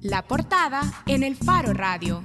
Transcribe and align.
La 0.00 0.26
portada 0.26 0.82
en 1.06 1.22
el 1.22 1.36
Faro 1.36 1.72
Radio. 1.72 2.24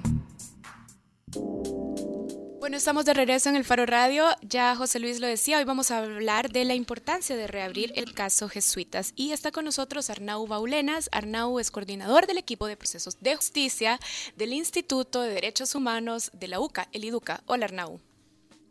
Bueno, 2.59 2.77
estamos 2.77 3.05
de 3.05 3.13
regreso 3.13 3.49
en 3.49 3.55
el 3.55 3.63
Faro 3.63 3.85
Radio. 3.85 4.25
Ya 4.41 4.75
José 4.75 4.99
Luis 4.99 5.19
lo 5.19 5.27
decía, 5.27 5.57
hoy 5.57 5.65
vamos 5.65 5.91
a 5.91 5.99
hablar 5.99 6.51
de 6.51 6.65
la 6.65 6.73
importancia 6.73 7.35
de 7.35 7.47
reabrir 7.47 7.93
el 7.95 8.13
caso 8.13 8.49
Jesuitas. 8.49 9.13
Y 9.15 9.31
está 9.31 9.51
con 9.51 9.65
nosotros 9.65 10.09
Arnau 10.09 10.47
Baulenas. 10.47 11.09
Arnau 11.11 11.59
es 11.59 11.71
coordinador 11.71 12.25
del 12.25 12.37
equipo 12.37 12.67
de 12.67 12.77
procesos 12.77 13.17
de 13.21 13.35
justicia 13.35 13.99
del 14.35 14.53
Instituto 14.53 15.21
de 15.21 15.29
Derechos 15.33 15.75
Humanos 15.75 16.31
de 16.33 16.47
la 16.47 16.59
UCA, 16.59 16.87
el 16.91 17.05
IDUCA. 17.05 17.43
Hola 17.45 17.65
Arnau. 17.65 17.99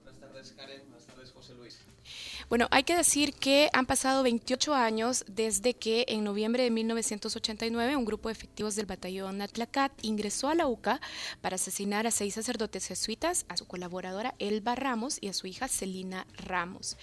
Buenas 0.03 0.21
tardes, 0.21 0.53
Karen. 0.53 0.84
Bueno, 2.51 2.69
hay 2.71 2.83
que 2.83 2.97
decir 2.97 3.33
que 3.33 3.71
han 3.73 3.87
pasado 3.87 4.23
28 4.23 4.75
años 4.75 5.25
desde 5.27 5.75
que 5.75 6.05
en 6.09 6.25
noviembre 6.25 6.63
de 6.65 6.71
1989 6.71 7.97
un 7.97 8.05
grupo 8.05 8.29
de 8.29 8.35
efectivos 8.35 8.77
del 8.77 8.85
batallón 8.85 9.41
Atlacat 9.41 9.93
ingresó 10.03 10.49
a 10.49 10.55
la 10.55 10.67
UCA 10.67 11.01
para 11.41 11.57
asesinar 11.57 12.07
a 12.07 12.11
seis 12.11 12.35
sacerdotes 12.35 12.87
jesuitas, 12.87 13.47
a 13.49 13.57
su 13.57 13.67
colaboradora 13.67 14.35
Elba 14.39 14.75
Ramos 14.75 15.19
y 15.23 15.29
a 15.29 15.33
su 15.33 15.47
hija 15.47 15.69
Celina 15.69 16.27
Ramos. 16.37 16.99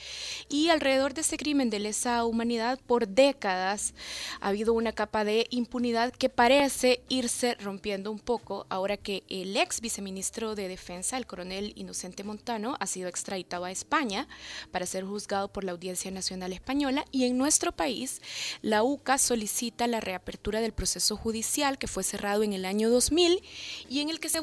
Y 0.48 0.70
alrededor 0.70 1.16
de 1.16 1.22
este 1.22 1.38
crimen 1.38 1.72
de 1.72 1.80
lesa 1.80 2.24
humanidad, 2.26 2.80
por 2.86 3.08
décadas 3.08 3.96
ha 4.42 4.50
habido 4.50 4.74
una 4.74 4.92
capa 4.92 5.24
de 5.24 5.48
impunidad 5.50 6.14
que 6.14 6.30
parece 6.30 7.02
irse 7.10 7.56
rompiendo 7.56 8.12
un 8.12 8.20
poco 8.20 8.68
ahora 8.70 8.96
que 8.96 9.24
el 9.28 9.58
ex 9.58 9.82
viceministro 9.82 10.54
de 10.54 10.68
Defensa, 10.68 11.18
el 11.18 11.26
coronel 11.26 11.74
Inocente 11.76 12.24
Montano, 12.24 12.76
ha 12.80 12.86
sido 12.86 13.10
extraditado 13.10 13.66
a 13.66 13.72
España 13.72 14.28
para 14.72 14.86
ser 14.86 15.04
juzgado 15.04 15.41
por 15.48 15.64
la 15.64 15.72
Audiencia 15.72 16.12
Nacional 16.12 16.54
Española 16.54 17.06
y 17.12 17.26
en 17.26 17.38
nuestro 17.38 17.72
país 17.72 18.22
la 18.62 18.84
UCA 18.84 19.18
solicita 19.18 19.88
la 19.88 20.00
reapertura 20.00 20.62
del 20.62 20.74
proceso 20.74 21.16
judicial 21.18 21.78
que 21.78 21.88
fue 21.88 22.04
cerrado 22.04 22.44
en 22.44 22.54
el 22.54 22.66
año 22.66 22.90
2000 22.90 23.42
y 23.90 24.00
en 24.00 24.10
el 24.10 24.20
que 24.20 24.30
se 24.30 24.40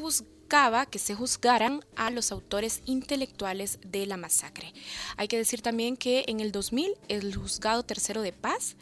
que 0.91 0.99
se 0.99 1.15
juzgaran 1.15 1.85
a 1.95 2.11
los 2.11 2.33
autores 2.33 2.81
intelectuales 2.87 3.79
de 3.85 4.07
la 4.07 4.17
masacre. 4.17 4.73
Hay 5.19 5.29
que 5.29 5.37
decir 5.37 5.61
también 5.61 5.97
que 5.99 6.25
en 6.27 6.41
el 6.41 6.53
2000 6.53 6.95
el 7.09 7.37
juzgado 7.37 7.83
tercero 7.83 8.23
de 8.23 8.33
paz 8.33 8.77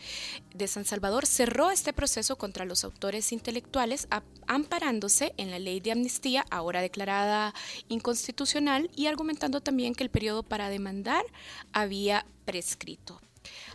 de 0.55 0.69
San 0.69 0.85
Salvador 0.85 1.27
cerró 1.27 1.73
este 1.73 1.93
proceso 1.93 2.39
contra 2.39 2.65
los 2.65 2.85
autores 2.85 3.33
intelectuales 3.33 4.07
amparándose 4.47 5.35
en 5.39 5.51
la 5.51 5.59
ley 5.59 5.81
de 5.81 5.91
amnistía, 5.91 6.45
ahora 6.51 6.81
declarada 6.81 7.53
inconstitucional, 7.89 8.89
y 8.95 9.07
argumentando 9.07 9.61
también 9.61 9.95
que 9.97 10.05
el 10.05 10.11
periodo 10.11 10.45
para 10.45 10.69
demandar 10.69 11.25
había 11.73 12.27
prescrito. 12.45 13.21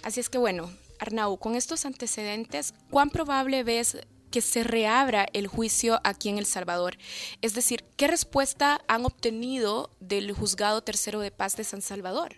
Así 0.01 0.21
es 0.21 0.29
que 0.29 0.37
bueno, 0.37 0.71
Arnau, 0.99 1.37
con 1.37 1.55
estos 1.55 1.85
antecedentes, 1.85 2.73
¿cuán 2.89 3.09
probable 3.09 3.63
ves 3.63 3.97
que 4.31 4.41
se 4.41 4.63
reabra 4.63 5.27
el 5.33 5.47
juicio 5.47 6.01
aquí 6.03 6.29
en 6.29 6.39
El 6.39 6.47
Salvador? 6.47 6.97
Es 7.41 7.53
decir, 7.53 7.83
¿qué 7.97 8.07
respuesta 8.07 8.81
han 8.87 9.05
obtenido 9.05 9.91
del 9.99 10.31
juzgado 10.31 10.81
tercero 10.81 11.19
de 11.19 11.29
paz 11.29 11.55
de 11.57 11.63
San 11.63 11.83
Salvador? 11.83 12.37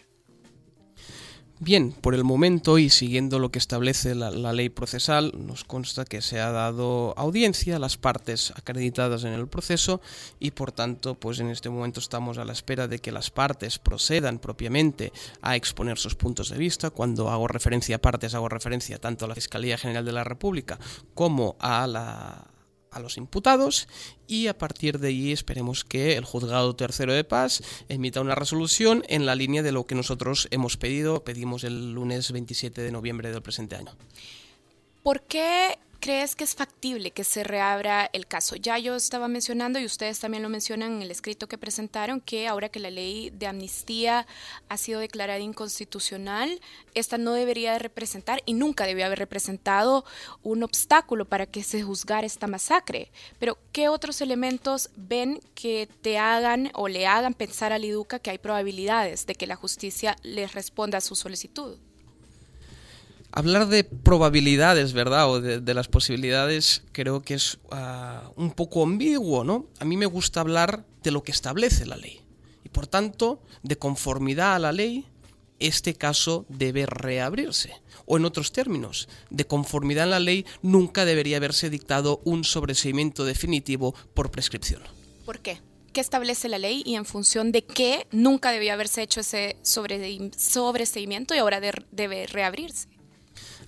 Bien, 1.63 1.93
por 1.93 2.13
el 2.13 2.25
momento 2.25 2.77
y 2.77 2.89
siguiendo 2.89 3.39
lo 3.39 3.49
que 3.49 3.57
establece 3.57 4.15
la, 4.15 4.51
ley 4.51 4.67
procesal, 4.67 5.31
nos 5.37 5.63
consta 5.63 6.03
que 6.03 6.21
se 6.21 6.41
ha 6.41 6.51
dado 6.51 7.13
audiencia 7.15 7.77
a 7.77 7.79
las 7.79 7.95
partes 7.95 8.51
acreditadas 8.57 9.23
en 9.23 9.31
el 9.31 9.47
proceso 9.47 10.01
y 10.41 10.51
por 10.51 10.73
tanto, 10.73 11.15
pues 11.15 11.39
en 11.39 11.47
este 11.47 11.69
momento 11.69 12.01
estamos 12.01 12.37
a 12.37 12.43
la 12.43 12.51
espera 12.51 12.89
de 12.89 12.99
que 12.99 13.13
las 13.13 13.31
partes 13.31 13.79
procedan 13.79 14.39
propiamente 14.39 15.13
a 15.41 15.55
exponer 15.55 15.97
sus 15.97 16.15
puntos 16.15 16.49
de 16.49 16.57
vista. 16.57 16.89
Cuando 16.89 17.29
hago 17.29 17.47
referencia 17.47 17.95
a 17.95 18.01
partes, 18.01 18.33
hago 18.33 18.49
referencia 18.49 18.99
tanto 18.99 19.23
a 19.23 19.29
la 19.29 19.35
Fiscalía 19.35 19.77
General 19.77 20.03
de 20.03 20.11
la 20.11 20.25
República 20.25 20.77
como 21.13 21.55
a 21.61 21.87
la, 21.87 22.52
a 22.93 22.99
los 22.99 23.17
imputados 23.17 23.87
y 24.27 24.47
a 24.47 24.57
partir 24.57 24.99
de 24.99 25.09
ahí 25.09 25.31
esperemos 25.31 25.83
que 25.83 26.15
el 26.15 26.25
juzgado 26.25 26.75
tercero 26.75 27.13
de 27.13 27.23
paz 27.23 27.61
emita 27.89 28.21
una 28.21 28.35
resolución 28.35 29.03
en 29.07 29.25
la 29.25 29.35
línea 29.35 29.63
de 29.63 29.71
lo 29.71 29.85
que 29.85 29.95
nosotros 29.95 30.47
hemos 30.51 30.77
pedido, 30.77 31.23
pedimos 31.23 31.63
el 31.63 31.93
lunes 31.93 32.31
27 32.31 32.81
de 32.81 32.91
noviembre 32.91 33.31
del 33.31 33.41
presente 33.41 33.75
año. 33.75 33.95
¿Por 35.03 35.23
qué 35.23 35.77
crees 36.03 36.35
que 36.35 36.43
es 36.43 36.53
factible 36.53 37.11
que 37.11 37.23
se 37.23 37.45
reabra 37.45 38.09
el 38.11 38.27
caso? 38.27 38.57
Ya 38.57 38.77
yo 38.77 38.97
estaba 38.97 39.29
mencionando, 39.29 39.79
y 39.79 39.85
ustedes 39.85 40.19
también 40.19 40.43
lo 40.43 40.49
mencionan 40.49 40.97
en 40.97 41.01
el 41.01 41.11
escrito 41.11 41.47
que 41.47 41.57
presentaron, 41.57 42.19
que 42.19 42.45
ahora 42.45 42.67
que 42.67 42.81
la 42.81 42.91
ley 42.91 43.29
de 43.29 43.47
amnistía 43.47 44.27
ha 44.67 44.77
sido 44.77 44.99
declarada 44.99 45.39
inconstitucional, 45.39 46.59
esta 46.93 47.17
no 47.17 47.31
debería 47.31 47.71
de 47.71 47.79
representar 47.79 48.43
y 48.45 48.53
nunca 48.53 48.85
debió 48.85 49.05
haber 49.05 49.19
representado 49.19 50.03
un 50.41 50.63
obstáculo 50.63 51.23
para 51.23 51.45
que 51.45 51.63
se 51.63 51.83
juzgara 51.83 52.27
esta 52.27 52.47
masacre. 52.47 53.09
Pero, 53.39 53.57
¿qué 53.71 53.87
otros 53.87 54.19
elementos 54.19 54.89
ven 54.97 55.39
que 55.55 55.87
te 56.01 56.17
hagan 56.17 56.69
o 56.73 56.89
le 56.89 57.07
hagan 57.07 57.33
pensar 57.33 57.71
al 57.71 57.85
IDUCA 57.85 58.19
que 58.19 58.31
hay 58.31 58.39
probabilidades 58.39 59.25
de 59.25 59.35
que 59.35 59.47
la 59.47 59.55
justicia 59.55 60.17
les 60.21 60.51
responda 60.51 60.97
a 60.97 61.01
su 61.01 61.15
solicitud? 61.15 61.79
Hablar 63.35 63.67
de 63.67 63.83
probabilidades, 63.83 64.93
¿verdad? 64.93 65.27
O 65.27 65.41
de, 65.41 65.73
las 65.73 65.87
posibilidades 65.87 66.83
creo 66.91 67.23
que 67.23 67.33
es 67.33 67.57
ah, 67.71 68.29
un 68.35 68.51
poco 68.51 68.83
ambiguo, 68.83 69.43
¿no? 69.43 69.65
A 69.79 69.85
mí 69.85 69.97
me 69.97 70.05
gusta 70.05 70.39
hablar 70.39 70.85
de 71.01 71.09
lo 71.09 71.23
que 71.23 71.31
establece 71.31 71.87
la 71.87 71.97
ley. 71.97 72.21
Y 72.63 72.69
por 72.69 72.85
tanto, 72.85 73.41
de 73.63 73.75
conformidad 73.75 74.53
a 74.53 74.59
la 74.59 74.71
ley, 74.71 75.07
este 75.57 75.95
caso 75.95 76.45
debe 76.47 76.85
reabrirse. 76.85 77.73
O 78.05 78.17
en 78.17 78.25
otros 78.25 78.51
términos, 78.51 79.09
de 79.31 79.47
conformidad 79.47 80.03
a 80.03 80.07
la 80.07 80.19
ley, 80.19 80.45
nunca 80.61 81.03
debería 81.03 81.37
haberse 81.37 81.71
dictado 81.71 82.21
un 82.25 82.43
sobreseimiento 82.43 83.25
definitivo 83.25 83.95
por 84.13 84.29
prescripción. 84.29 84.83
¿Por 85.25 85.39
qué? 85.39 85.59
¿Qué 85.91 86.01
establece 86.01 86.49
la 86.49 86.59
ley 86.59 86.83
y 86.85 86.93
en 86.95 87.05
función 87.05 87.51
de 87.51 87.63
qué 87.63 88.05
nunca 88.11 88.51
debió 88.51 88.73
haberse 88.73 89.01
hecho 89.01 89.21
ese 89.21 89.57
sobreseimiento 89.63 91.33
y 91.33 91.37
ahora 91.39 91.59
debe 91.91 92.27
reabrirse? 92.27 92.92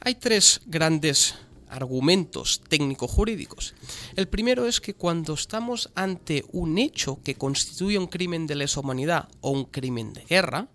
Hay 0.08 0.14
tres 0.14 0.62
grandes 0.68 1.34
argumentos 1.68 2.62
técnico-jurídicos. 2.70 3.74
El 4.16 4.28
primero 4.28 4.68
es 4.68 4.80
que 4.80 4.94
cuando 4.94 5.34
estamos 5.34 5.90
ante 5.96 6.46
un 6.52 6.78
hecho 6.78 7.20
que 7.24 7.34
constituye 7.34 7.98
un 7.98 8.06
crimen 8.06 8.46
de 8.46 8.54
lesa 8.54 8.82
humanidad 8.82 9.28
o 9.42 9.50
un 9.50 9.66
crimen 9.66 10.14
de 10.14 10.24
guerra, 10.26 10.68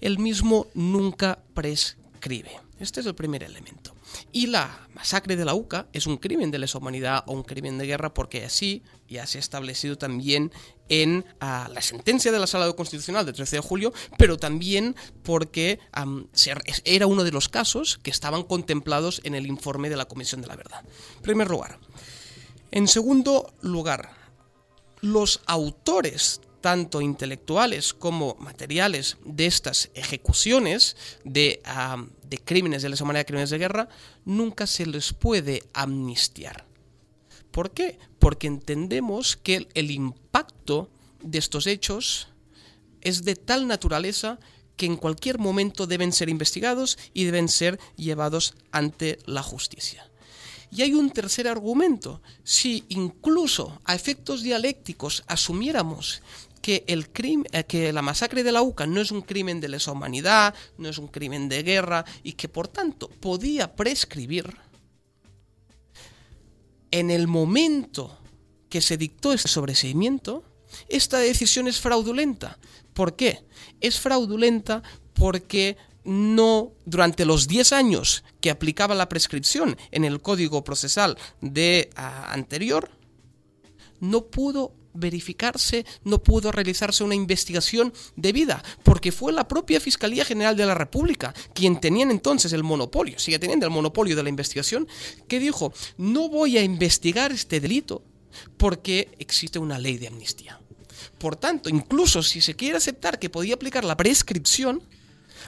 el 0.00 0.18
mismo 0.18 0.66
nunca 0.74 1.38
prescribe. 1.54 2.50
Este 2.80 2.98
es 2.98 3.06
el 3.06 3.14
primer 3.14 3.44
elemento. 3.44 3.91
Y 4.32 4.46
la 4.46 4.88
masacre 4.94 5.36
de 5.36 5.44
la 5.44 5.54
UCA 5.54 5.88
es 5.92 6.06
un 6.06 6.16
crimen 6.16 6.50
de 6.50 6.58
lesa 6.58 6.78
humanidad 6.78 7.24
o 7.26 7.32
un 7.32 7.42
crimen 7.42 7.78
de 7.78 7.86
guerra 7.86 8.14
porque 8.14 8.44
así 8.44 8.82
ya 9.08 9.26
se 9.26 9.38
ha 9.38 9.40
establecido 9.40 9.96
también 9.96 10.52
en 10.88 11.24
ah, 11.40 11.68
la 11.72 11.82
sentencia 11.82 12.32
de 12.32 12.38
la 12.38 12.46
Sala 12.46 12.72
Constitucional 12.72 13.24
del 13.24 13.34
13 13.34 13.56
de 13.56 13.62
julio, 13.62 13.92
pero 14.18 14.36
también 14.36 14.96
porque 15.22 15.78
era 16.84 17.06
uno 17.06 17.24
de 17.24 17.32
los 17.32 17.48
casos 17.48 17.98
que 18.02 18.10
estaban 18.10 18.42
contemplados 18.42 19.20
en 19.24 19.34
el 19.34 19.46
informe 19.46 19.90
de 19.90 19.96
la 19.96 20.06
Comisión 20.06 20.40
de 20.42 20.48
la 20.48 20.56
Verdad. 20.56 20.84
En 21.16 21.22
primer 21.22 21.48
lugar. 21.48 21.78
En 22.70 22.88
segundo 22.88 23.54
lugar, 23.60 24.10
los 25.00 25.40
autores 25.46 26.40
tanto 26.62 27.02
intelectuales 27.02 27.92
como 27.92 28.36
materiales 28.36 29.18
de 29.26 29.46
estas 29.46 29.90
ejecuciones 29.94 30.96
de, 31.24 31.60
de 32.32 32.38
crímenes 32.38 32.80
de 32.80 32.88
lesa 32.88 33.04
humanidad, 33.04 33.26
crímenes 33.26 33.50
de 33.50 33.58
guerra, 33.58 33.88
nunca 34.24 34.66
se 34.66 34.86
les 34.86 35.12
puede 35.12 35.62
amnistiar. 35.74 36.64
¿Por 37.50 37.72
qué? 37.72 37.98
Porque 38.18 38.46
entendemos 38.46 39.36
que 39.36 39.68
el 39.74 39.90
impacto 39.90 40.88
de 41.20 41.38
estos 41.38 41.66
hechos 41.66 42.28
es 43.02 43.24
de 43.24 43.36
tal 43.36 43.68
naturaleza 43.68 44.38
que 44.76 44.86
en 44.86 44.96
cualquier 44.96 45.38
momento 45.38 45.86
deben 45.86 46.10
ser 46.10 46.30
investigados 46.30 46.96
y 47.12 47.24
deben 47.24 47.48
ser 47.50 47.78
llevados 47.96 48.54
ante 48.70 49.18
la 49.26 49.42
justicia. 49.42 50.10
Y 50.70 50.80
hay 50.80 50.94
un 50.94 51.10
tercer 51.10 51.46
argumento. 51.46 52.22
Si 52.44 52.86
incluso 52.88 53.78
a 53.84 53.94
efectos 53.94 54.42
dialécticos 54.42 55.22
asumiéramos 55.26 56.22
que, 56.62 56.84
el 56.86 57.08
eh, 57.52 57.64
que 57.64 57.92
la 57.92 58.00
masacre 58.00 58.42
de 58.42 58.52
la 58.52 58.62
UCA 58.62 58.86
no 58.86 59.00
es 59.00 59.10
un 59.10 59.20
crimen 59.20 59.60
de 59.60 59.68
lesa 59.68 59.92
humanidad, 59.92 60.54
no 60.78 60.88
es 60.88 60.96
un 60.96 61.08
crimen 61.08 61.48
de 61.48 61.62
guerra 61.62 62.04
y 62.22 62.32
que 62.32 62.48
por 62.48 62.68
tanto 62.68 63.08
podía 63.08 63.74
prescribir, 63.74 64.56
en 66.90 67.10
el 67.10 67.26
momento 67.26 68.18
que 68.68 68.80
se 68.80 68.96
dictó 68.96 69.32
este 69.32 69.48
sobreseimiento, 69.48 70.44
esta 70.88 71.18
decisión 71.18 71.68
es 71.68 71.80
fraudulenta. 71.80 72.58
¿Por 72.94 73.16
qué? 73.16 73.44
Es 73.80 73.98
fraudulenta 73.98 74.82
porque 75.14 75.76
no 76.04 76.72
durante 76.84 77.24
los 77.24 77.48
10 77.48 77.72
años 77.72 78.24
que 78.40 78.50
aplicaba 78.50 78.94
la 78.94 79.08
prescripción 79.08 79.76
en 79.90 80.04
el 80.04 80.20
código 80.20 80.64
procesal 80.64 81.16
de 81.40 81.90
ah, 81.96 82.32
anterior 82.32 82.90
no 84.00 84.26
pudo 84.26 84.74
verificarse, 84.94 85.84
no 86.04 86.22
pudo 86.22 86.52
realizarse 86.52 87.04
una 87.04 87.14
investigación 87.14 87.92
debida, 88.16 88.62
porque 88.82 89.12
fue 89.12 89.32
la 89.32 89.48
propia 89.48 89.80
Fiscalía 89.80 90.24
General 90.24 90.56
de 90.56 90.66
la 90.66 90.74
República 90.74 91.34
quien 91.54 91.80
tenían 91.80 92.10
entonces 92.10 92.52
el 92.52 92.62
monopolio, 92.62 93.18
sigue 93.18 93.38
teniendo 93.38 93.66
el 93.66 93.72
monopolio 93.72 94.16
de 94.16 94.22
la 94.22 94.28
investigación, 94.28 94.88
que 95.28 95.40
dijo, 95.40 95.72
no 95.96 96.28
voy 96.28 96.58
a 96.58 96.62
investigar 96.62 97.32
este 97.32 97.60
delito 97.60 98.02
porque 98.56 99.10
existe 99.18 99.58
una 99.58 99.78
ley 99.78 99.98
de 99.98 100.08
amnistía. 100.08 100.60
Por 101.18 101.36
tanto, 101.36 101.68
incluso 101.68 102.22
si 102.22 102.40
se 102.40 102.54
quiere 102.54 102.76
aceptar 102.76 103.18
que 103.18 103.30
podía 103.30 103.54
aplicar 103.54 103.84
la 103.84 103.96
prescripción, 103.96 104.82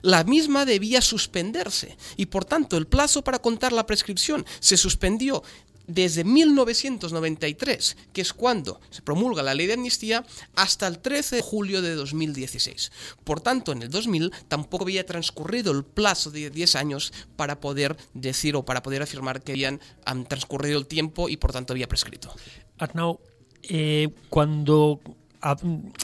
la 0.03 0.25
misma 0.25 0.65
debía 0.65 1.01
suspenderse 1.01 1.97
y 2.17 2.27
por 2.27 2.45
tanto 2.45 2.77
el 2.77 2.87
plazo 2.87 3.23
para 3.23 3.39
contar 3.39 3.73
la 3.73 3.87
prescripción 3.87 4.45
se 4.61 4.77
suspendió 4.77 5.43
desde 5.87 6.25
1993, 6.25 7.97
que 8.13 8.21
es 8.21 8.33
cuando 8.33 8.81
se 8.91 9.03
promulga 9.03 9.43
la 9.43 9.55
ley 9.55 9.67
de 9.67 9.75
amnistía, 9.75 10.25
hasta 10.55 10.87
el 10.87 10.99
13 10.99 11.37
de 11.37 11.43
julio 11.43 11.83
de 11.83 11.95
2016. 11.95 12.93
Por 13.25 13.41
tanto, 13.41 13.73
en 13.73 13.83
el 13.83 13.91
2000 13.91 14.33
tampoco 14.49 14.85
había 14.85 15.07
transcurrido 15.07 15.73
el 15.73 15.85
plazo 15.85 16.31
de 16.31 16.51
10 16.51 16.77
años 16.77 17.13
para 17.37 17.61
poder 17.61 17.97
decir 18.15 18.57
o 18.57 18.65
para 18.65 18.83
poder 18.83 19.03
afirmar 19.03 19.43
que 19.43 19.53
habían 19.53 19.81
transcurrido 20.29 20.79
el 20.79 20.87
tiempo 20.87 21.29
y 21.29 21.37
por 21.37 21.53
tanto 21.53 21.73
había 21.73 21.89
prescrito. 21.89 22.35
Arnau, 22.79 23.21
eh, 23.63 24.11
cuando 24.29 25.01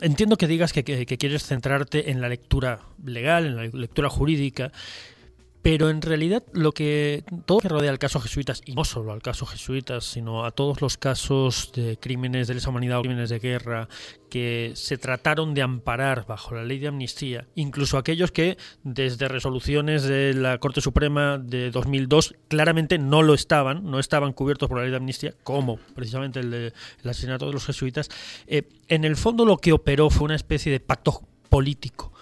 entiendo 0.03 0.37
que 0.37 0.47
digas 0.47 0.73
que, 0.73 0.85
quieres 0.85 1.45
centrarte 1.45 2.11
en 2.11 2.21
la 2.21 2.29
lectura 2.29 2.81
legal, 3.05 3.47
en 3.47 3.57
la 3.57 3.63
lectura 3.67 4.11
jurídica, 4.11 4.71
pero 5.63 5.91
en 5.91 6.01
realidad 6.01 6.43
lo 6.53 6.73
que 6.73 7.25
todo 7.45 7.59
lo 7.59 7.63
que 7.63 7.69
rodea 7.69 7.91
al 7.91 7.99
caso 7.99 8.21
jesuitas, 8.21 8.63
y 8.65 8.75
no 8.75 8.85
solo 8.85 9.13
al 9.13 9.23
caso 9.23 9.45
jesuitas, 9.47 10.05
sino 10.05 10.45
a 10.45 10.51
todos 10.51 10.81
los 10.81 10.97
casos 10.97 11.73
de 11.75 11.99
crímenes 11.99 12.49
de 12.49 12.55
lesa 12.55 12.71
humanidad 12.71 12.99
o 12.99 13.03
crímenes 13.03 13.31
de 13.31 13.39
guerra 13.39 13.89
que 14.31 14.73
se 14.75 14.97
trataron 14.97 15.55
de 15.55 15.63
amparar 15.63 16.25
bajo 16.27 16.55
la 16.55 16.65
ley 16.65 16.79
de 16.79 16.89
amnistía, 16.89 17.47
incluso 17.55 17.99
aquellos 17.99 18.31
que 18.31 18.57
desde 18.85 19.29
resoluciones 19.29 20.05
de 20.05 20.33
la 20.35 20.59
Corte 20.59 20.81
Suprema 20.81 21.37
de 21.37 21.71
2002 21.71 22.37
claramente 22.49 22.99
no 22.99 23.23
lo 23.23 23.35
estaban, 23.35 23.85
no 23.85 23.99
estaban 23.99 24.33
cubiertos 24.33 24.69
por 24.69 24.79
la 24.79 24.85
ley 24.85 24.91
de 24.93 24.97
amnistía, 24.97 25.35
como 25.43 25.77
precisamente 25.95 26.41
el, 26.41 26.51
de, 26.51 26.73
asesinato 27.05 27.47
de 27.47 27.53
los 27.53 27.67
jesuitas, 27.67 28.09
eh, 28.47 28.63
en 28.89 29.05
el 29.05 29.17
fondo 29.17 29.45
lo 29.45 29.59
que 29.59 29.73
operó 29.73 30.11
fue 30.11 30.25
una 30.25 30.37
especie 30.37 30.73
de 30.73 30.81
pacto 30.81 31.23
político 31.49 32.13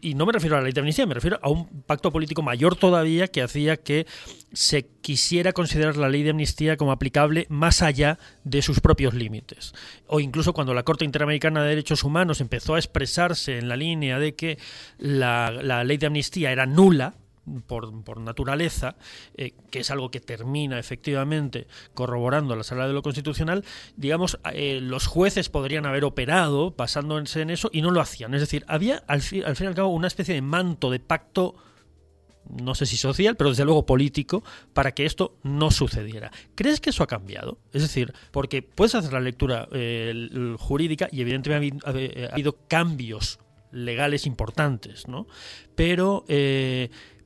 y 0.00 0.14
no 0.14 0.26
me 0.26 0.32
refiero 0.32 0.56
a 0.56 0.58
la 0.58 0.64
ley 0.64 0.72
de 0.72 0.80
amnistía, 0.80 1.06
me 1.06 1.14
refiero 1.14 1.38
a 1.42 1.48
un 1.48 1.66
pacto 1.82 2.12
político 2.12 2.42
mayor 2.42 2.76
todavía 2.76 3.28
que 3.28 3.42
hacía 3.42 3.76
que 3.76 4.06
se 4.52 4.86
quisiera 5.00 5.52
considerar 5.52 5.96
la 5.96 6.08
ley 6.08 6.22
de 6.22 6.30
amnistía 6.30 6.76
como 6.76 6.92
aplicable 6.92 7.46
más 7.48 7.82
allá 7.82 8.18
de 8.44 8.62
sus 8.62 8.80
propios 8.80 9.14
límites. 9.14 9.72
O 10.06 10.20
incluso 10.20 10.52
cuando 10.52 10.74
la 10.74 10.82
Corte 10.82 11.04
Interamericana 11.04 11.62
de 11.62 11.70
Derechos 11.70 12.04
Humanos 12.04 12.40
empezó 12.40 12.74
a 12.74 12.78
expresarse 12.78 13.58
en 13.58 13.68
la 13.68 13.76
línea 13.76 14.18
de 14.18 14.34
que 14.34 14.58
la, 14.98 15.50
la 15.50 15.84
ley 15.84 15.96
de 15.96 16.06
amnistía 16.06 16.52
era 16.52 16.66
nula, 16.66 17.14
por, 17.66 18.20
naturaleza, 18.20 18.96
eh, 19.36 19.52
que 19.70 19.80
es 19.80 19.90
algo 19.90 20.10
que 20.10 20.20
termina 20.20 20.78
efectivamente 20.78 21.66
corroborando 21.94 22.56
la 22.56 22.64
sala 22.64 22.86
de 22.86 22.92
lo 22.92 23.02
constitucional, 23.02 23.64
digamos, 23.96 24.38
eh, 24.52 24.80
los 24.82 25.06
jueces 25.06 25.48
podrían 25.48 25.86
haber 25.86 26.04
operado 26.04 26.72
basándose 26.72 27.42
en 27.42 27.50
eso 27.50 27.70
y 27.72 27.82
no 27.82 27.90
lo 27.90 28.00
hacían. 28.00 28.34
Es 28.34 28.40
decir, 28.40 28.64
había 28.68 29.02
al 29.06 29.22
fin, 29.22 29.44
al 29.44 29.56
fin 29.56 29.66
y 29.66 29.68
al 29.68 29.74
cabo 29.74 29.88
una 29.88 30.06
especie 30.06 30.34
de 30.34 30.42
manto, 30.42 30.90
de 30.90 31.00
pacto 31.00 31.56
no 32.58 32.74
sé 32.74 32.86
si 32.86 32.96
social, 32.96 33.36
pero 33.36 33.50
desde 33.50 33.64
luego 33.64 33.86
político, 33.86 34.42
para 34.72 34.92
que 34.92 35.06
esto 35.06 35.38
no 35.42 35.70
sucediera. 35.70 36.30
¿Crees 36.54 36.80
que 36.80 36.90
eso 36.90 37.02
ha 37.02 37.06
cambiado? 37.06 37.58
Es 37.72 37.82
decir, 37.82 38.12
porque 38.30 38.62
puedes 38.62 38.94
hacer 38.94 39.12
la 39.12 39.20
lectura 39.20 39.68
eh, 39.72 40.54
jurídica 40.58 41.08
y 41.12 41.20
evidentemente 41.20 41.86
ha 41.86 42.32
habido, 42.32 42.58
cambios 42.68 43.38
legales 43.72 44.26
importantes, 44.26 45.06
¿no? 45.06 45.26
Pero 45.76 46.24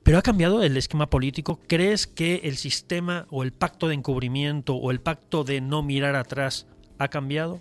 pero 0.05 0.19
ha 0.19 0.23
cambiado 0.23 0.63
el 0.63 0.77
esquema 0.77 1.09
político. 1.09 1.59
¿Crees 1.67 2.07
que 2.07 2.43
el 2.45 2.59
sistema 2.59 3.27
o 3.31 3.43
el 3.43 3.53
pacto 3.53 3.89
de 3.89 3.95
encubrimiento 3.95 4.77
o 4.77 4.91
el 4.91 5.01
pacto 5.01 5.45
de 5.45 5.63
no 5.63 5.83
mirar 5.83 6.15
atrás 6.15 6.67
ha 6.99 7.09
cambiado? 7.09 7.61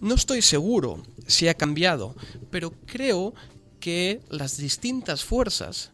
No 0.00 0.14
estoy 0.14 0.42
seguro 0.42 1.02
si 1.26 1.48
ha 1.48 1.54
cambiado, 1.54 2.14
pero 2.50 2.72
creo 2.86 3.34
que 3.80 4.20
las 4.30 4.58
distintas 4.58 5.24
fuerzas 5.24 5.90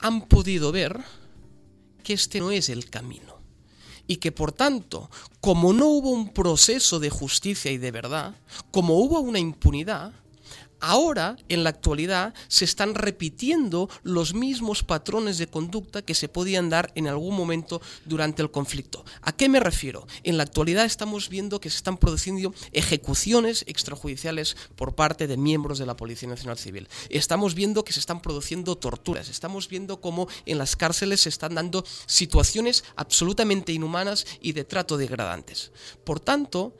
han 0.00 0.28
podido 0.28 0.70
ver 0.70 1.00
que 2.02 2.12
este 2.12 2.40
no 2.40 2.50
es 2.50 2.68
el 2.68 2.90
camino. 2.90 3.40
Y 4.06 4.16
que 4.16 4.32
por 4.32 4.52
tanto, 4.52 5.08
como 5.40 5.72
no 5.72 5.86
hubo 5.86 6.10
un 6.10 6.32
proceso 6.34 6.98
de 7.00 7.08
justicia 7.08 7.70
y 7.70 7.78
de 7.78 7.90
verdad, 7.90 8.34
como 8.70 8.98
hubo 8.98 9.20
una 9.20 9.38
impunidad, 9.38 10.12
Ahora, 10.80 11.36
en 11.48 11.62
la 11.62 11.70
actualidad, 11.70 12.34
se 12.48 12.64
están 12.64 12.94
repitiendo 12.94 13.88
los 14.02 14.34
mismos 14.34 14.82
patrones 14.82 15.38
de 15.38 15.46
conducta 15.46 16.02
que 16.02 16.14
se 16.14 16.28
podían 16.28 16.70
dar 16.70 16.90
en 16.94 17.06
algún 17.06 17.36
momento 17.36 17.80
durante 18.06 18.42
el 18.42 18.50
conflicto. 18.50 19.04
¿A 19.22 19.32
qué 19.32 19.48
me 19.48 19.60
refiero? 19.60 20.06
En 20.22 20.36
la 20.36 20.42
actualidad 20.42 20.86
estamos 20.86 21.28
viendo 21.28 21.60
que 21.60 21.70
se 21.70 21.76
están 21.76 21.98
produciendo 21.98 22.54
ejecuciones 22.72 23.64
extrajudiciales 23.66 24.56
por 24.76 24.94
parte 24.94 25.26
de 25.26 25.36
miembros 25.36 25.78
de 25.78 25.86
la 25.86 25.96
Policía 25.96 26.28
Nacional 26.28 26.58
Civil. 26.58 26.88
Estamos 27.10 27.54
viendo 27.54 27.84
que 27.84 27.92
se 27.92 28.00
están 28.00 28.22
produciendo 28.22 28.76
torturas. 28.76 29.28
Estamos 29.28 29.68
viendo 29.68 30.00
cómo 30.00 30.28
en 30.46 30.58
las 30.58 30.76
cárceles 30.76 31.20
se 31.20 31.28
están 31.28 31.54
dando 31.54 31.84
situaciones 32.06 32.84
absolutamente 32.96 33.72
inhumanas 33.72 34.26
y 34.40 34.52
de 34.52 34.64
trato 34.64 34.96
degradantes. 34.96 35.72
Por 36.04 36.20
tanto, 36.20 36.74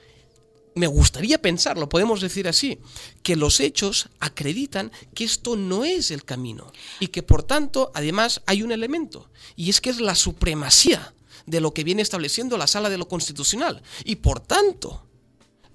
me 0.75 0.87
gustaría 0.87 1.41
pensar, 1.41 1.79
lo 1.79 1.89
podemos 1.89 2.21
decir 2.21 2.49
así, 2.49 2.79
que 3.23 3.37
los 3.37 3.61
hechos 3.61 4.09
acreditan 4.21 4.93
que 5.15 5.25
esto 5.25 5.57
no 5.57 5.85
es 5.85 6.11
el 6.11 6.25
camino 6.25 6.73
y 7.01 7.09
que 7.09 7.23
por 7.23 7.43
tanto 7.43 7.91
además 7.95 8.43
hay 8.47 8.63
un 8.63 8.73
elemento 8.73 9.31
y 9.57 9.71
es 9.71 9.81
que 9.81 9.91
es 9.91 10.01
la 10.01 10.15
supremacía 10.15 11.15
de 11.47 11.61
lo 11.61 11.75
que 11.75 11.85
viene 11.85 12.03
estableciendo 12.03 12.57
la 12.57 12.67
sala 12.67 12.91
de 12.91 12.99
lo 12.99 13.09
constitucional 13.09 13.83
y 14.05 14.17
por 14.17 14.41
tanto 14.41 15.07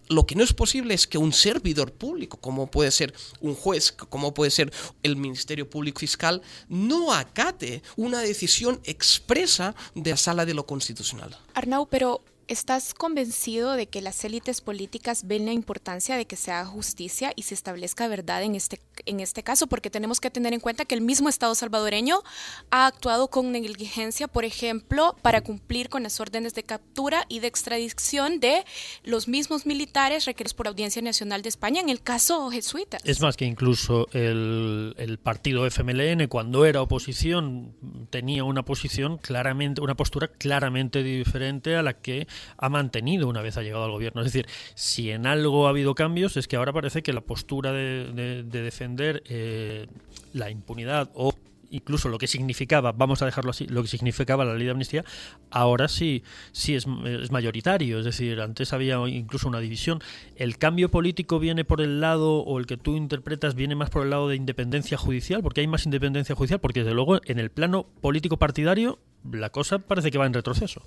lo 0.08 0.26
que 0.26 0.36
no 0.36 0.44
es 0.44 0.54
posible 0.54 0.94
es 0.94 1.08
que 1.08 1.18
un 1.18 1.34
servidor 1.34 1.92
público, 1.92 2.38
como 2.38 2.70
puede 2.70 2.92
ser 2.92 3.14
un 3.42 3.56
juez, 3.56 3.92
como 3.92 4.34
puede 4.34 4.52
ser 4.52 4.72
el 5.04 5.16
Ministerio 5.16 5.70
Público 5.70 6.00
Fiscal, 6.00 6.42
no 6.70 7.12
acate 7.12 7.82
una 7.96 8.20
decisión 8.20 8.80
expresa 8.84 9.76
de 9.96 10.12
la 10.12 10.18
sala 10.18 10.46
de 10.46 10.54
lo 10.54 10.66
constitucional. 10.66 11.36
Arnau, 11.54 11.88
pero 11.88 12.24
¿Estás 12.48 12.94
convencido 12.94 13.74
de 13.74 13.88
que 13.88 14.02
las 14.02 14.24
élites 14.24 14.62
políticas 14.62 15.26
ven 15.26 15.46
la 15.48 15.52
importancia 15.52 16.16
de 16.16 16.28
que 16.28 16.36
se 16.36 16.52
haga 16.52 16.68
justicia 16.68 17.34
y 17.36 17.42
se 17.42 17.56
establezca 17.56 18.08
verdad 18.08 18.44
en 18.44 18.54
este, 18.54 18.80
en 19.08 19.20
este 19.20 19.42
caso? 19.42 19.66
Porque 19.66 19.90
tenemos 19.90 20.20
que 20.20 20.30
tener 20.30 20.54
en 20.54 20.60
cuenta 20.60 20.86
que 20.86 20.94
el 20.94 21.02
mismo 21.02 21.28
Estado 21.28 21.56
salvadoreño 21.56 22.22
ha 22.70 22.86
actuado 22.86 23.30
con 23.30 23.52
negligencia, 23.52 24.28
por 24.28 24.46
ejemplo, 24.46 25.16
para 25.24 25.42
cumplir 25.42 25.90
con 25.90 26.04
las 26.04 26.20
órdenes 26.20 26.54
de 26.54 26.62
captura 26.62 27.26
y 27.30 27.40
de 27.40 27.48
extradición 27.48 28.40
de 28.40 28.64
los 29.04 29.28
mismos 29.28 29.66
militares 29.66 30.26
requeridos 30.26 30.54
por 30.54 30.68
Audiencia 30.68 31.02
Nacional 31.02 31.42
de 31.42 31.50
España 31.50 31.82
en 31.82 31.90
el 31.90 32.04
caso 32.04 32.52
jesuita. 32.52 33.00
Es 33.04 33.22
más 33.22 33.38
que 33.38 33.46
incluso 33.46 34.08
el 34.14 35.20
partido 35.24 35.66
FMLN, 35.66 36.28
cuando 36.28 36.64
era 36.66 36.84
oposición, 36.84 37.74
tenía 38.12 38.44
una 38.44 38.64
posición 38.64 39.18
claramente, 39.18 39.82
una 39.82 39.96
postura 39.96 40.28
claramente 40.28 41.02
diferente 41.02 41.76
a 41.76 41.82
la 41.82 41.98
que 41.98 42.28
ha 42.58 42.70
mantenido 42.70 43.28
una 43.28 43.42
vez 43.42 43.58
ha 43.58 43.62
llegado 43.62 43.86
al 43.86 43.92
gobierno. 43.92 44.22
Es 44.22 44.32
decir, 44.32 44.48
si 44.76 45.12
en 45.12 45.26
algo 45.26 45.68
ha 45.68 45.70
habido 45.70 45.96
cambios, 45.96 46.38
es 46.38 46.48
que 46.48 46.56
ahora 46.56 46.74
parece 46.74 47.04
que 47.04 47.14
la 47.14 47.22
postura 47.22 47.72
de, 47.72 48.44
defender 48.44 49.24
eh, 49.28 49.88
la 50.34 50.50
impunidad 50.50 51.10
o 51.14 51.34
incluso 51.76 52.10
lo 52.10 52.18
que 52.18 52.28
significaba, 52.28 52.92
vamos 52.92 53.22
a 53.22 53.26
dejarlo 53.26 53.52
así, 53.52 53.68
lo 53.68 53.82
que 53.82 53.88
significaba 53.88 54.46
la 54.46 54.54
ley 54.54 54.66
de 54.66 54.72
amnistía, 54.72 55.04
ahora 55.52 55.88
sí, 55.88 56.24
sí 56.52 56.76
es, 56.76 56.86
es, 57.06 57.32
mayoritario. 57.32 58.00
Es 58.00 58.06
decir, 58.06 58.40
antes 58.42 58.74
había 58.74 58.98
incluso 59.08 59.48
una 59.48 59.60
división. 59.60 60.02
¿El 60.36 60.58
cambio 60.58 60.90
político 60.90 61.40
viene 61.40 61.66
por 61.66 61.82
el 61.82 62.00
lado, 62.02 62.40
o 62.40 62.60
el 62.60 62.66
que 62.66 62.78
tú 62.78 62.96
interpretas, 62.96 63.56
viene 63.56 63.76
más 63.76 63.90
por 63.90 64.04
el 64.04 64.10
lado 64.10 64.30
de 64.30 64.36
independencia 64.36 64.98
judicial? 64.98 65.42
Porque 65.42 65.62
hay 65.62 65.68
más 65.68 65.86
independencia 65.86 66.36
judicial, 66.36 66.60
porque 66.60 66.82
desde 66.82 66.94
luego 66.94 67.20
en 67.26 67.40
el 67.40 67.50
plano 67.50 67.86
político 68.02 68.38
partidario 68.38 69.00
la 69.30 69.50
cosa 69.50 69.80
parece 69.80 70.12
que 70.12 70.18
va 70.18 70.26
en 70.26 70.34
retroceso. 70.34 70.84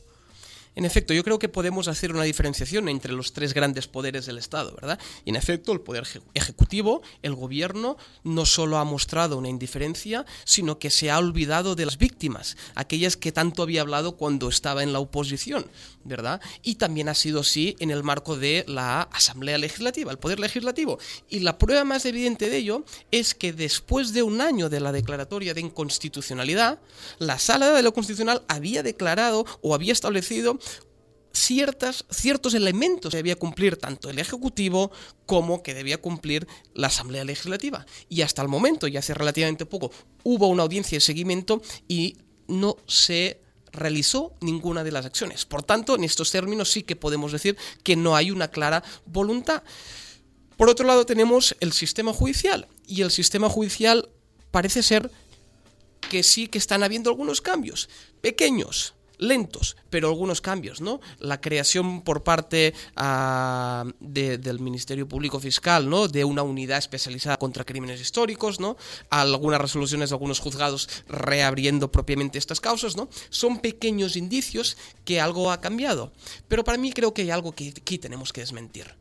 En 0.75 0.85
efecto, 0.85 1.13
yo 1.15 1.25
creo 1.25 1.39
que 1.39 1.49
podemos 1.49 1.89
hacer 1.89 2.13
una 2.13 2.23
diferenciación 2.23 2.89
entre 2.89 3.13
los 3.13 3.33
tres 3.33 3.55
grandes 3.55 3.89
poderes 3.89 4.27
del 4.27 4.39
Estado, 4.39 4.75
¿verdad? 4.75 4.99
Y 5.25 5.31
en 5.31 5.37
efecto, 5.37 5.73
el 5.73 5.81
poder 5.81 6.07
ejecutivo, 6.35 7.03
el 7.23 7.35
gobierno, 7.35 7.97
no 8.25 8.47
solo 8.47 8.79
ha 8.79 8.85
mostrado 8.85 9.39
una 9.39 9.49
indiferencia, 9.49 10.25
sino 10.45 10.79
que 10.79 10.91
se 10.91 11.11
ha 11.11 11.19
olvidado 11.19 11.75
de 11.75 11.87
las 11.87 11.99
víctimas, 11.99 12.57
aquellas 12.75 13.17
que 13.17 13.33
tanto 13.33 13.63
había 13.63 13.81
hablado 13.81 14.17
cuando 14.17 14.49
estaba 14.49 14.83
en 14.83 14.93
la 14.93 15.01
oposición, 15.01 15.67
¿verdad? 16.05 16.41
Y 16.63 16.77
también 16.77 17.09
ha 17.09 17.15
sido 17.15 17.41
así 17.41 17.77
en 17.81 17.91
el 17.91 18.03
marco 18.03 18.37
de 18.37 18.65
la 18.69 19.03
Asamblea 19.03 19.59
Legislativa, 19.59 20.13
el 20.13 20.19
poder 20.19 20.39
legislativo. 20.39 20.99
Y 21.29 21.41
la 21.41 21.59
prueba 21.59 21.85
más 21.85 22.05
evidente 22.05 22.51
de 22.51 22.57
ello 22.57 22.85
es 23.11 23.35
que 23.35 23.53
después 23.53 24.13
de 24.13 24.23
un 24.23 24.41
año 24.41 24.69
de 24.69 24.81
la 24.81 24.93
declaratoria 24.93 25.55
de 25.55 25.61
inconstitucionalidad, 25.61 26.79
la 27.19 27.39
Sala 27.39 27.71
de 27.71 27.83
lo 27.83 27.93
Constitucional 27.93 28.43
había 28.49 28.83
declarado 28.83 29.45
o 29.63 29.75
había 29.75 29.93
establecido 29.93 30.59
ciertas, 31.33 32.05
ciertos 32.11 32.55
elementos 32.55 33.11
que 33.11 33.19
debía 33.19 33.37
cumplir 33.37 33.77
tanto 33.77 34.11
el 34.11 34.19
Ejecutivo 34.19 34.91
como 35.27 35.63
que 35.63 35.75
debía 35.75 36.01
cumplir 36.01 36.47
la 36.75 36.89
Asamblea 36.89 37.25
Legislativa. 37.25 37.87
Y 38.09 38.23
hasta 38.23 38.43
el 38.43 38.49
momento, 38.49 38.87
y 38.87 38.97
hace 38.97 39.15
relativamente 39.15 39.67
poco, 39.67 39.91
hubo 40.25 40.49
una 40.49 40.63
audiencia 40.63 40.97
de 40.97 41.01
seguimiento 41.01 41.63
y 41.87 42.17
no 42.47 42.77
se 42.87 43.41
realizó 43.73 44.35
ninguna 44.41 44.85
de 44.85 44.93
las 44.93 45.07
acciones. 45.07 45.45
Por 45.45 45.63
tanto, 45.63 45.95
en 45.95 46.05
estos 46.05 46.31
términos 46.31 46.71
sí 46.71 46.83
que 46.83 46.97
podemos 46.97 47.33
decir 47.33 47.57
que 47.83 47.97
no 47.97 48.17
hay 48.17 48.31
una 48.31 48.49
clara 48.49 48.83
voluntad. 49.07 49.63
Por 50.57 50.69
otro 50.69 50.87
lado, 50.87 51.07
tenemos 51.07 51.57
el 51.61 51.73
sistema 51.73 52.13
judicial. 52.13 52.67
Y 52.87 53.03
el 53.03 53.11
sistema 53.11 53.49
judicial 53.49 54.09
parece 54.51 54.83
ser 54.83 55.11
que 56.11 56.23
sí 56.23 56.49
que 56.49 56.59
están 56.59 56.83
habiendo 56.83 57.11
algunos 57.11 57.41
cambios, 57.41 57.89
pequeños, 58.21 58.95
lentos, 59.19 59.77
pero 59.91 60.09
algunos 60.09 60.41
cambios, 60.41 60.81
¿no? 60.81 61.01
La 61.19 61.41
creación 61.41 62.03
por 62.03 62.23
parte 62.23 62.75
ah, 62.97 63.85
del 64.01 64.61
Ministerio 64.61 65.09
Público 65.09 65.41
Fiscal, 65.41 65.89
¿no? 65.89 66.09
De 66.09 66.25
una 66.25 66.43
unidad 66.43 66.79
especializada 66.79 67.37
contra 67.37 67.65
crímenes 67.65 68.01
históricos, 68.01 68.61
¿no? 68.61 68.77
Algunas 69.11 69.61
resoluciones 69.61 70.11
de 70.11 70.15
algunos 70.15 70.39
juzgados 70.39 70.89
reabriendo 71.09 71.93
propiamente 71.93 72.39
estas 72.39 72.61
causas, 72.61 72.97
¿no? 72.97 73.09
Son 73.31 73.59
pequeños 73.59 74.17
indicios 74.17 74.77
que 75.05 75.21
algo 75.21 75.51
ha 75.51 75.61
cambiado. 75.61 76.13
Pero 76.47 76.65
para 76.65 76.79
mí 76.79 76.93
creo 76.93 77.13
que 77.13 77.23
hay 77.23 77.31
algo 77.31 77.53
que 77.53 77.75
aquí 77.77 77.99
tenemos 77.99 78.33
que 78.33 78.41
desmentir. 78.41 78.97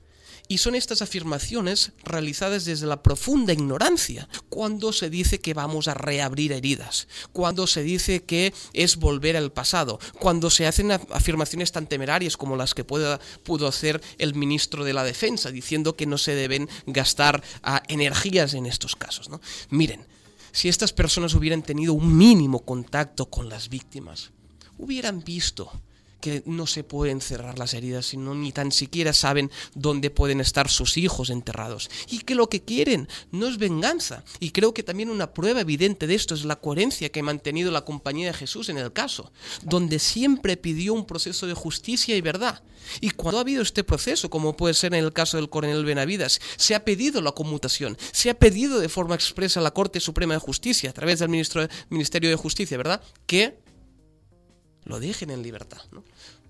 Y 0.48 0.60
son 0.60 0.76
estas 0.76 1.02
afirmaciones 1.02 1.92
realizadas 2.04 2.66
desde 2.66 2.88
la 2.88 3.04
profunda 3.04 3.52
ignorancia, 3.52 4.30
cuando 4.50 4.94
se 4.94 5.10
dice 5.10 5.40
que 5.40 5.54
vamos 5.54 5.88
a 5.88 5.94
reabrir 5.94 6.54
heridas, 6.54 7.08
cuando 7.34 7.68
se 7.68 7.84
dice 7.84 8.24
que 8.24 8.54
es 8.74 8.96
volver 8.96 9.36
al 9.36 9.52
pasado, 9.52 10.00
cuando 10.20 10.50
se 10.50 10.66
hacen 10.66 10.92
afirmaciones 10.92 11.72
tan 11.72 11.88
temerarias 11.88 12.38
como 12.38 12.56
las 12.56 12.74
que 12.74 12.86
pudo 12.86 13.68
hacer 13.68 14.02
el 14.18 14.36
ministro 14.36 14.86
de 14.86 14.94
la 14.94 15.04
Defensa, 15.04 15.52
diciendo 15.52 15.96
que 15.96 16.06
no 16.06 16.18
se 16.18 16.36
deben 16.36 16.70
gastar 16.86 17.44
ah, 17.64 17.84
energías 17.88 18.54
en 18.54 18.66
estos 18.66 18.96
casos. 18.96 19.30
¿no? 19.30 19.42
Miren, 19.70 20.06
si 20.52 20.70
estas 20.70 20.94
personas 20.94 21.34
hubieran 21.34 21.62
tenido 21.62 21.94
un 21.94 22.18
mínimo 22.18 22.66
contacto 22.66 23.30
con 23.30 23.50
las 23.50 23.70
víctimas, 23.70 24.32
hubieran 24.78 25.24
visto 25.24 25.72
que 26.20 26.44
no 26.46 26.68
se 26.68 26.84
pueden 26.84 27.22
cerrar 27.22 27.60
las 27.60 27.74
heridas, 27.74 28.08
sino 28.08 28.36
ni 28.36 28.52
tan 28.52 28.72
siquiera 28.72 29.14
saben 29.14 29.52
dónde 29.76 30.10
pueden 30.10 30.42
estar 30.42 30.70
sus 30.70 30.98
hijos 30.98 31.30
enterrados. 31.30 31.90
Y 32.10 32.20
que 32.20 32.36
lo 32.36 32.50
que 32.50 32.64
quieren 32.64 33.08
no 33.32 33.48
es 33.48 33.58
venganza. 33.58 34.24
Y 34.40 34.52
creo 34.52 34.74
que 34.74 34.84
también 34.84 35.10
una 35.10 35.34
prueba 35.34 35.62
evidente 35.62 36.08
de 36.08 36.16
esto 36.16 36.34
es 36.34 36.46
la 36.46 36.58
coherencia 36.58 37.10
que 37.10 37.20
ha 37.20 37.24
mantenido 37.24 37.72
la 37.72 37.86
compañía 37.86 38.28
de 38.28 38.34
Jesús 38.34 38.70
en 38.70 38.78
el 38.78 38.94
caso, 38.94 39.32
donde 39.64 40.00
siempre 40.00 40.58
pidió 40.58 40.94
un 40.94 41.06
proceso 41.06 41.48
de 41.48 41.54
justicia 41.54 42.16
y 42.16 42.22
verdad. 42.22 42.62
Y 43.02 43.12
cuando 43.12 43.38
ha 43.38 43.42
habido 43.42 43.62
este 43.62 43.84
proceso, 43.84 44.30
como 44.30 44.56
puede 44.56 44.74
ser 44.74 44.94
en 44.94 45.04
el 45.04 45.14
caso 45.14 45.38
del 45.38 45.50
coronel 45.50 45.86
Benavidas, 45.86 46.40
se 46.56 46.76
ha 46.76 46.86
pedido 46.86 47.22
la 47.22 47.32
conmutación, 47.34 47.98
se 48.12 48.30
ha 48.30 48.34
pedido 48.34 48.80
de 48.80 48.90
forma 48.90 49.16
expresa 49.16 49.60
a 49.60 49.64
la 49.64 49.72
Corte 49.72 50.00
Suprema 50.00 50.34
de 50.34 50.40
Justicia, 50.40 50.90
a 50.90 50.94
través 50.94 51.20
del 51.20 51.30
Ministerio 51.90 52.30
de 52.30 52.36
Justicia, 52.36 52.78
¿verdad? 52.78 53.02
Que 53.26 53.60
lo 54.88 55.00
dejen 55.00 55.30
en 55.30 55.44
libertad. 55.44 55.82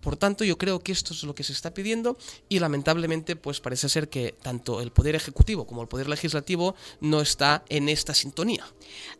Por 0.02 0.16
tanto, 0.16 0.44
yo 0.44 0.58
creo 0.58 0.80
que 0.80 0.92
esto 0.92 1.14
es 1.14 1.24
lo 1.24 1.36
que 1.36 1.44
se 1.44 1.52
está 1.52 1.74
pidiendo 1.74 2.18
y 2.48 2.60
lamentablemente 2.60 3.36
pues 3.36 3.60
parece 3.60 3.90
ser 3.90 4.10
que 4.10 4.36
tanto 4.42 4.80
el 4.80 4.92
Poder 4.92 5.16
Ejecutivo 5.16 5.66
como 5.66 5.82
el 5.82 5.88
Poder 5.88 6.08
Legislativo 6.08 6.76
no 7.02 7.20
está 7.20 7.66
en 7.70 7.90
esta 7.90 8.14
sintonía. 8.14 8.66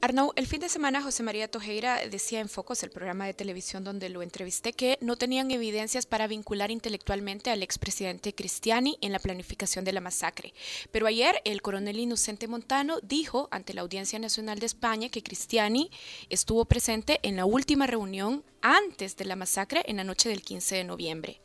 Arnau, 0.02 0.32
el 0.36 0.48
fin 0.48 0.62
de 0.62 0.70
semana 0.70 1.02
José 1.02 1.24
María 1.24 1.50
Tojeira 1.50 2.08
decía 2.08 2.40
en 2.40 2.48
Focos, 2.48 2.84
el 2.84 2.92
programa 2.92 3.26
de 3.26 3.34
televisión 3.34 3.84
donde 3.84 4.10
lo 4.10 4.22
entrevisté, 4.22 4.72
que 4.72 4.98
no 5.02 5.18
tenían 5.18 5.52
evidencias 5.52 6.06
para 6.06 6.28
vincular 6.28 6.72
intelectualmente 6.72 7.50
al 7.50 7.64
expresidente 7.64 8.34
Cristiani 8.34 8.98
en 9.02 9.12
la 9.12 9.20
planificación 9.20 9.84
de 9.84 9.94
la 9.94 10.02
masacre. 10.02 10.54
Pero 10.92 11.08
ayer 11.08 11.42
el 11.44 11.62
coronel 11.62 12.00
Inocente 12.00 12.48
Montano 12.48 13.00
dijo 13.02 13.48
ante 13.52 13.74
la 13.74 13.82
Audiencia 13.82 14.20
Nacional 14.20 14.60
de 14.60 14.68
España 14.68 15.10
que 15.10 15.24
Cristiani 15.24 15.90
estuvo 16.30 16.64
presente 16.66 17.20
en 17.24 17.36
la 17.36 17.46
última 17.46 17.88
reunión 17.88 18.44
antes 18.62 19.16
de 19.16 19.26
la 19.26 19.36
masacre 19.36 19.84
en 19.88 19.98
la 19.98 20.04
noche 20.04 20.30
del 20.30 20.42
15 20.42 20.76
de 20.76 20.84
noviembre. 20.84 21.42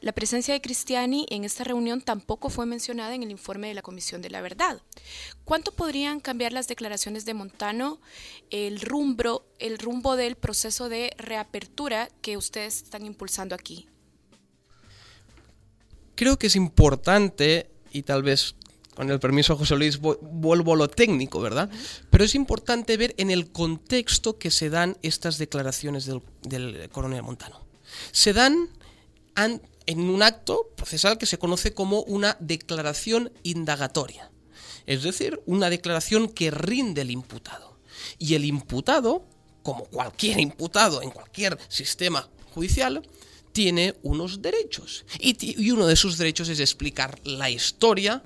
La 0.00 0.12
presencia 0.12 0.54
de 0.54 0.60
Cristiani 0.60 1.26
en 1.30 1.44
esta 1.44 1.64
reunión 1.64 2.00
tampoco 2.00 2.50
fue 2.50 2.66
mencionada 2.66 3.14
en 3.14 3.22
el 3.22 3.30
informe 3.30 3.68
de 3.68 3.74
la 3.74 3.82
Comisión 3.82 4.22
de 4.22 4.30
la 4.30 4.40
Verdad. 4.40 4.80
¿Cuánto 5.44 5.72
podrían 5.72 6.20
cambiar 6.20 6.52
las 6.52 6.68
declaraciones 6.68 7.24
de 7.24 7.34
Montano 7.34 8.00
el 8.50 8.80
rumbo, 8.80 9.44
el 9.58 9.78
rumbo 9.78 10.16
del 10.16 10.36
proceso 10.36 10.88
de 10.88 11.12
reapertura 11.18 12.08
que 12.22 12.36
ustedes 12.36 12.82
están 12.82 13.04
impulsando 13.04 13.54
aquí? 13.54 13.88
Creo 16.14 16.38
que 16.38 16.48
es 16.48 16.56
importante 16.56 17.70
y 17.92 18.02
tal 18.02 18.22
vez 18.22 18.56
con 18.98 19.08
el 19.12 19.20
permiso 19.20 19.52
de 19.52 19.60
José 19.60 19.76
Luis, 19.76 20.00
vuelvo 20.00 20.72
a 20.72 20.76
lo 20.76 20.88
técnico, 20.88 21.40
¿verdad? 21.40 21.70
Pero 22.10 22.24
es 22.24 22.34
importante 22.34 22.96
ver 22.96 23.14
en 23.16 23.30
el 23.30 23.52
contexto 23.52 24.38
que 24.38 24.50
se 24.50 24.70
dan 24.70 24.96
estas 25.02 25.38
declaraciones 25.38 26.10
del, 26.42 26.90
coronel 26.90 27.22
Montano. 27.22 27.64
Se 28.10 28.32
dan 28.32 28.68
en 29.36 30.00
un 30.00 30.20
acto 30.24 30.72
procesal 30.74 31.16
que 31.16 31.26
se 31.26 31.38
conoce 31.38 31.74
como 31.74 32.00
una 32.02 32.36
declaración 32.40 33.30
indagatoria, 33.44 34.32
es 34.84 35.04
decir, 35.04 35.40
una 35.46 35.70
declaración 35.70 36.28
que 36.28 36.50
rinde 36.50 37.02
el 37.02 37.12
imputado. 37.12 37.78
Y 38.18 38.34
el 38.34 38.44
imputado, 38.44 39.24
como 39.62 39.84
cualquier 39.84 40.40
imputado 40.40 41.02
en 41.02 41.12
cualquier 41.12 41.56
sistema 41.68 42.28
judicial, 42.52 43.08
tiene 43.52 43.94
unos 44.02 44.42
derechos. 44.42 45.04
y, 45.20 45.70
uno 45.70 45.86
de 45.86 45.94
sus 45.94 46.18
derechos 46.18 46.48
es 46.48 46.58
explicar 46.58 47.20
la 47.22 47.48
historia 47.48 48.24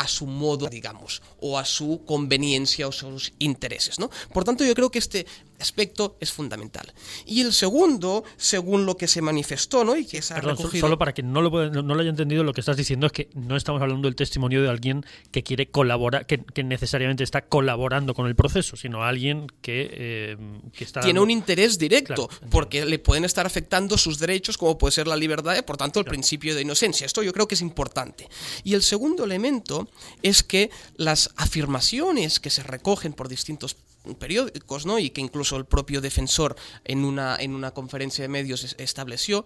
a 0.00 0.08
su 0.08 0.26
modo, 0.26 0.66
digamos, 0.68 1.20
o 1.40 1.58
a 1.58 1.64
su 1.66 2.02
conveniencia 2.06 2.88
o 2.88 2.92
sus 2.92 3.34
intereses, 3.38 3.98
¿no? 3.98 4.08
Por 4.32 4.44
tanto, 4.44 4.64
yo 4.64 4.74
creo 4.74 4.90
que 4.90 4.98
este 4.98 5.26
aspecto 5.60 6.16
es 6.20 6.32
fundamental. 6.32 6.92
Y 7.26 7.40
el 7.42 7.52
segundo, 7.52 8.24
según 8.36 8.86
lo 8.86 8.96
que 8.96 9.08
se 9.08 9.22
manifestó, 9.22 9.84
¿no? 9.84 9.96
Y 9.96 10.06
que 10.06 10.22
se 10.22 10.34
ha 10.34 10.36
Perdón, 10.36 10.58
solo 10.72 10.98
para 10.98 11.12
que 11.12 11.22
no 11.22 11.42
lo, 11.42 11.70
no, 11.70 11.94
lo 11.94 12.00
haya 12.00 12.10
entendido, 12.10 12.44
lo 12.44 12.52
que 12.52 12.60
estás 12.60 12.76
diciendo 12.76 13.06
es 13.06 13.12
que 13.12 13.28
no 13.34 13.56
estamos 13.56 13.80
hablando 13.82 14.08
del 14.08 14.16
testimonio 14.16 14.62
de 14.62 14.68
alguien 14.68 15.04
que 15.30 15.42
quiere 15.42 15.70
colaborar, 15.70 16.26
que, 16.26 16.40
necesariamente 16.62 17.24
está 17.24 17.42
colaborando 17.42 18.14
con 18.14 18.26
el 18.26 18.36
proceso, 18.36 18.76
sino 18.76 19.02
alguien 19.02 19.46
que, 19.62 19.88
eh, 19.92 20.36
está... 20.78 21.00
Tiene 21.00 21.20
un 21.20 21.30
interés 21.30 21.78
directo, 21.78 22.28
porque 22.50 22.84
le 22.84 22.98
pueden 22.98 23.24
estar 23.24 23.46
afectando 23.46 23.96
sus 23.98 24.18
derechos, 24.18 24.58
como 24.58 24.78
puede 24.78 24.92
ser 24.92 25.06
la 25.06 25.16
libertad 25.16 25.56
y, 25.58 25.62
por 25.62 25.76
tanto, 25.76 26.00
el 26.00 26.06
principio 26.06 26.54
de 26.54 26.62
inocencia. 26.62 27.06
Esto 27.06 27.22
yo 27.22 27.32
creo 27.32 27.48
que 27.48 27.54
es 27.54 27.60
importante. 27.60 28.28
Y 28.62 28.74
el 28.74 28.82
segundo 28.82 29.24
elemento 29.24 29.88
es 30.22 30.42
que 30.42 30.70
las 30.96 31.30
afirmaciones 31.36 32.40
que 32.40 32.50
se 32.50 32.62
recogen 32.62 33.12
por 33.12 33.28
distintos 33.28 33.76
periódicos, 34.18 34.86
¿no? 34.86 34.98
Y 34.98 35.10
que 35.10 35.20
incluso 35.20 35.56
el 35.56 35.64
propio 35.64 36.00
defensor 36.00 36.56
en 36.84 37.04
una, 37.04 37.36
en 37.36 37.54
una 37.54 37.72
conferencia 37.72 38.22
de 38.22 38.28
medios 38.28 38.74
estableció, 38.78 39.44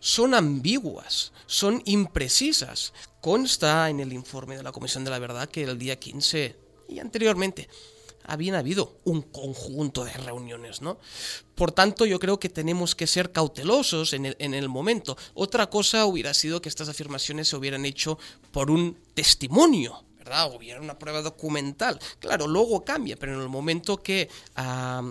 son 0.00 0.34
ambiguas, 0.34 1.32
son 1.46 1.82
imprecisas. 1.86 2.92
Consta 3.20 3.88
en 3.88 4.00
el 4.00 4.12
informe 4.12 4.56
de 4.56 4.62
la 4.62 4.72
Comisión 4.72 5.04
de 5.04 5.10
la 5.10 5.18
Verdad 5.18 5.48
que 5.48 5.62
el 5.62 5.78
día 5.78 5.98
15 5.98 6.56
y 6.88 6.98
anteriormente 6.98 7.68
habían 8.26 8.56
habido 8.56 8.98
un 9.04 9.22
conjunto 9.22 10.04
de 10.04 10.12
reuniones, 10.12 10.80
¿no? 10.80 10.98
Por 11.54 11.72
tanto, 11.72 12.06
yo 12.06 12.18
creo 12.18 12.38
que 12.38 12.48
tenemos 12.48 12.94
que 12.94 13.06
ser 13.06 13.32
cautelosos 13.32 14.12
en 14.12 14.34
en 14.38 14.54
el 14.54 14.68
momento. 14.68 15.16
Otra 15.34 15.68
cosa 15.68 16.06
hubiera 16.06 16.32
sido 16.34 16.60
que 16.60 16.68
estas 16.68 16.88
afirmaciones 16.88 17.48
se 17.48 17.56
hubieran 17.56 17.84
hecho 17.84 18.18
por 18.50 18.70
un 18.70 18.98
testimonio, 19.14 20.03
¿verdad? 20.24 20.52
Hubiera 20.54 20.80
una 20.80 20.98
prueba 20.98 21.22
documental. 21.22 21.98
Claro, 22.18 22.46
luego 22.46 22.84
cambia, 22.84 23.16
pero 23.16 23.34
en 23.34 23.40
el 23.40 23.48
momento 23.48 23.98
que, 23.98 24.28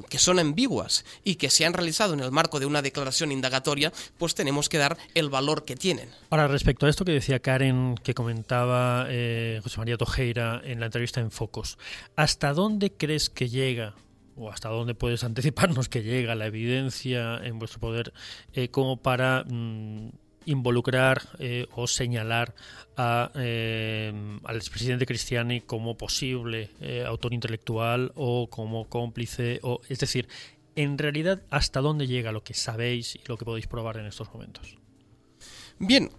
que 0.10 0.20
son 0.20 0.40
ambiguas 0.40 1.06
y 1.24 1.36
que 1.36 1.50
se 1.50 1.66
han 1.66 1.74
realizado 1.74 2.14
en 2.14 2.20
el 2.20 2.32
marco 2.32 2.60
de 2.60 2.66
una 2.66 2.82
declaración 2.82 3.32
indagatoria, 3.32 3.92
pues 4.18 4.36
tenemos 4.36 4.70
que 4.70 4.78
dar 4.78 4.98
el 5.14 5.30
valor 5.30 5.66
que 5.66 5.76
tienen. 5.76 6.10
Ahora, 6.30 6.48
respecto 6.48 6.86
a 6.86 6.90
esto 6.90 7.06
que 7.06 7.12
decía 7.12 7.40
Karen, 7.40 7.96
que 8.04 8.14
comentaba 8.14 9.06
eh, 9.10 9.60
José 9.64 9.78
María 9.78 9.98
Tojeira 9.98 10.62
en 10.64 10.80
la 10.80 10.88
entrevista 10.88 11.20
en 11.20 11.32
Focos, 11.32 11.78
¿hasta 12.16 12.54
dónde 12.54 12.92
crees 12.92 13.30
que 13.30 13.50
llega 13.50 13.96
o 14.36 14.50
hasta 14.50 14.70
dónde 14.70 14.96
puedes 14.96 15.24
anticiparnos 15.24 15.90
que 15.90 16.04
llega 16.04 16.36
la 16.36 16.48
evidencia 16.48 17.40
en 17.44 17.60
vuestro 17.60 17.80
poder 17.80 18.14
eh, 18.54 18.70
como 18.70 18.98
para 18.98 19.44
mm, 19.48 20.10
involucrar 20.46 21.22
eh, 21.40 21.68
o 21.76 21.88
señalar 21.88 22.54
a, 22.98 23.32
eh, 23.36 24.14
al 24.44 24.56
expresidente 24.56 25.06
Cristiani 25.06 25.62
como 25.62 25.98
posible 25.98 26.70
eh, 26.82 27.04
autor 27.06 27.34
intelectual 27.34 28.12
o 28.16 28.48
como 28.50 28.86
cómplice, 28.90 29.60
o, 29.64 29.82
es 29.90 30.00
decir, 30.00 30.28
en 30.76 30.98
realidad, 30.98 31.42
¿hasta 31.50 31.82
dónde 31.82 32.08
llega 32.08 32.32
lo 32.32 32.44
que 32.44 32.54
sabéis 32.54 33.16
y 33.16 33.22
lo 33.28 33.38
que 33.38 33.46
podéis 33.46 33.68
probar 33.68 33.98
en 33.98 34.06
estos 34.06 34.34
momentos? 34.34 34.78
Bien, 35.80 36.10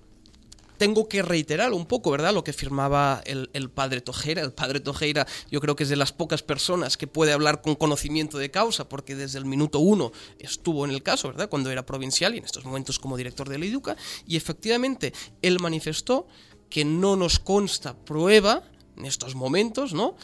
tengo 0.79 1.09
que 1.09 1.23
reiterar 1.23 1.73
un 1.73 1.87
poco, 1.87 2.11
¿verdad? 2.11 2.35
Lo 2.35 2.45
que 2.45 2.53
firmaba 2.53 3.23
el, 3.27 3.51
el, 3.53 3.71
padre 3.71 4.01
Tojeira. 4.01 4.43
El 4.43 4.53
padre 4.53 4.81
Tojeira 4.81 5.27
yo 5.51 5.61
creo 5.61 5.77
que 5.77 5.85
es 5.85 5.89
de 5.89 5.97
las 5.97 6.13
pocas 6.13 6.43
personas 6.43 6.97
que 6.97 7.07
puede 7.07 7.33
hablar 7.33 7.63
con 7.63 7.75
conocimiento 7.75 8.39
de 8.39 8.51
causa, 8.51 8.89
porque 8.89 9.15
desde 9.15 9.39
el 9.39 9.45
minuto 9.45 9.79
uno 9.79 10.13
estuvo 10.39 10.85
en 10.85 10.91
el 10.91 11.03
caso, 11.03 11.29
¿verdad? 11.29 11.49
Cuando 11.49 11.71
era 11.71 11.87
provincial 11.87 12.35
y 12.35 12.39
en 12.39 12.45
estos 12.45 12.65
momentos 12.65 12.99
como 12.99 13.17
director 13.17 13.49
de 13.49 13.59
la 13.59 13.67
IDUCA. 13.67 13.97
Y 14.27 14.37
efectivamente, 14.37 15.13
él 15.43 15.59
manifestó 15.61 16.27
que 16.69 16.85
no 16.85 17.17
nos 17.17 17.39
consta 17.39 17.95
prueba 17.97 18.63
en 18.97 19.05
estos 19.05 19.35
momentos, 19.35 19.93
¿no? 19.93 20.17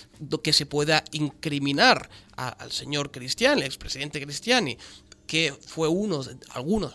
Que 0.42 0.52
se 0.52 0.66
pueda 0.66 1.04
incriminar 1.12 2.08
al 2.36 2.72
señor 2.72 3.10
Cristiani, 3.10 3.62
expresidente 3.62 4.20
Cristiani, 4.20 4.76
que 5.26 5.54
fue 5.64 5.88
uno, 5.88 6.22
de, 6.22 6.36
algunos, 6.50 6.94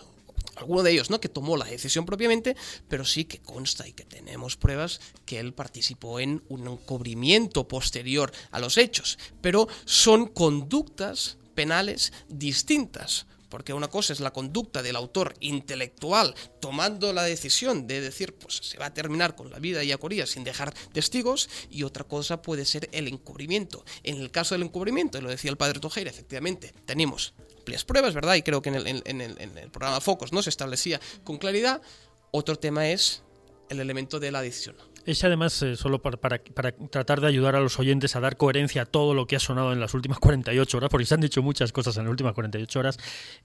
alguno 0.56 0.82
de 0.82 0.92
ellos, 0.92 1.10
¿no? 1.10 1.20
Que 1.20 1.28
tomó 1.28 1.56
la 1.56 1.66
decisión 1.66 2.06
propiamente, 2.06 2.56
pero 2.88 3.04
sí 3.04 3.24
que 3.24 3.40
consta 3.40 3.86
y 3.86 3.92
que 3.92 4.04
tenemos 4.04 4.56
pruebas 4.56 5.00
que 5.24 5.38
él 5.38 5.54
participó 5.54 6.20
en 6.20 6.42
un 6.48 6.66
encubrimiento 6.66 7.68
posterior 7.68 8.32
a 8.50 8.58
los 8.58 8.78
hechos. 8.78 9.18
Pero 9.40 9.68
son 9.84 10.26
conductas 10.26 11.38
penales 11.54 12.12
distintas 12.28 13.26
porque 13.48 13.72
una 13.72 13.88
cosa 13.88 14.12
es 14.12 14.20
la 14.20 14.32
conducta 14.32 14.82
del 14.82 14.96
autor 14.96 15.34
intelectual 15.40 16.34
tomando 16.60 17.12
la 17.12 17.22
decisión 17.22 17.86
de 17.86 18.00
decir, 18.00 18.34
pues 18.34 18.56
se 18.56 18.78
va 18.78 18.86
a 18.86 18.94
terminar 18.94 19.34
con 19.34 19.50
la 19.50 19.58
vida 19.58 19.84
y 19.84 19.92
Acoría 19.92 20.26
sin 20.26 20.44
dejar 20.44 20.74
testigos, 20.92 21.48
y 21.70 21.84
otra 21.84 22.04
cosa 22.04 22.42
puede 22.42 22.66
ser 22.66 22.88
el 22.92 23.08
encubrimiento. 23.08 23.84
En 24.02 24.18
el 24.20 24.30
caso 24.30 24.54
del 24.54 24.64
encubrimiento, 24.64 25.20
lo 25.20 25.30
decía 25.30 25.50
el 25.50 25.56
padre 25.56 25.80
Tojeira, 25.80 26.10
efectivamente, 26.10 26.74
tenemos 26.84 27.32
amplias 27.66 27.84
pruebas, 27.84 28.14
¿verdad? 28.14 28.36
Y 28.36 28.42
creo 28.42 28.62
que 28.62 28.68
en 28.68 28.76
el, 28.76 29.02
en 29.04 29.20
el, 29.20 29.70
programa 29.72 30.00
Focos 30.00 30.32
no 30.32 30.40
se 30.40 30.50
establecía 30.50 31.00
con 31.24 31.36
claridad. 31.36 31.82
Otro 32.30 32.56
tema 32.56 32.88
es 32.88 33.22
el 33.70 33.80
elemento 33.80 34.20
de 34.20 34.30
la 34.30 34.40
decisión. 34.40 34.76
Es 35.06 35.22
además, 35.22 35.62
eh, 35.62 35.76
solo 35.76 36.02
para, 36.02 36.16
para, 36.16 36.42
para, 36.42 36.72
tratar 36.72 37.20
de 37.20 37.28
ayudar 37.28 37.54
a 37.54 37.60
los 37.60 37.78
oyentes 37.78 38.16
a 38.16 38.20
dar 38.20 38.36
coherencia 38.36 38.82
a 38.82 38.86
todo 38.86 39.14
lo 39.14 39.28
que 39.28 39.36
ha 39.36 39.40
sonado 39.40 39.72
en 39.72 39.78
las 39.78 39.94
últimas 39.94 40.18
48 40.20 40.76
horas, 40.76 40.90
porque 40.90 41.06
se 41.06 41.14
han 41.14 41.20
dicho 41.20 41.42
muchas 41.42 41.70
cosas 41.70 41.96
en 41.96 42.04
las 42.04 42.10
últimas 42.10 42.34
48 42.34 42.78
horas, 42.78 42.98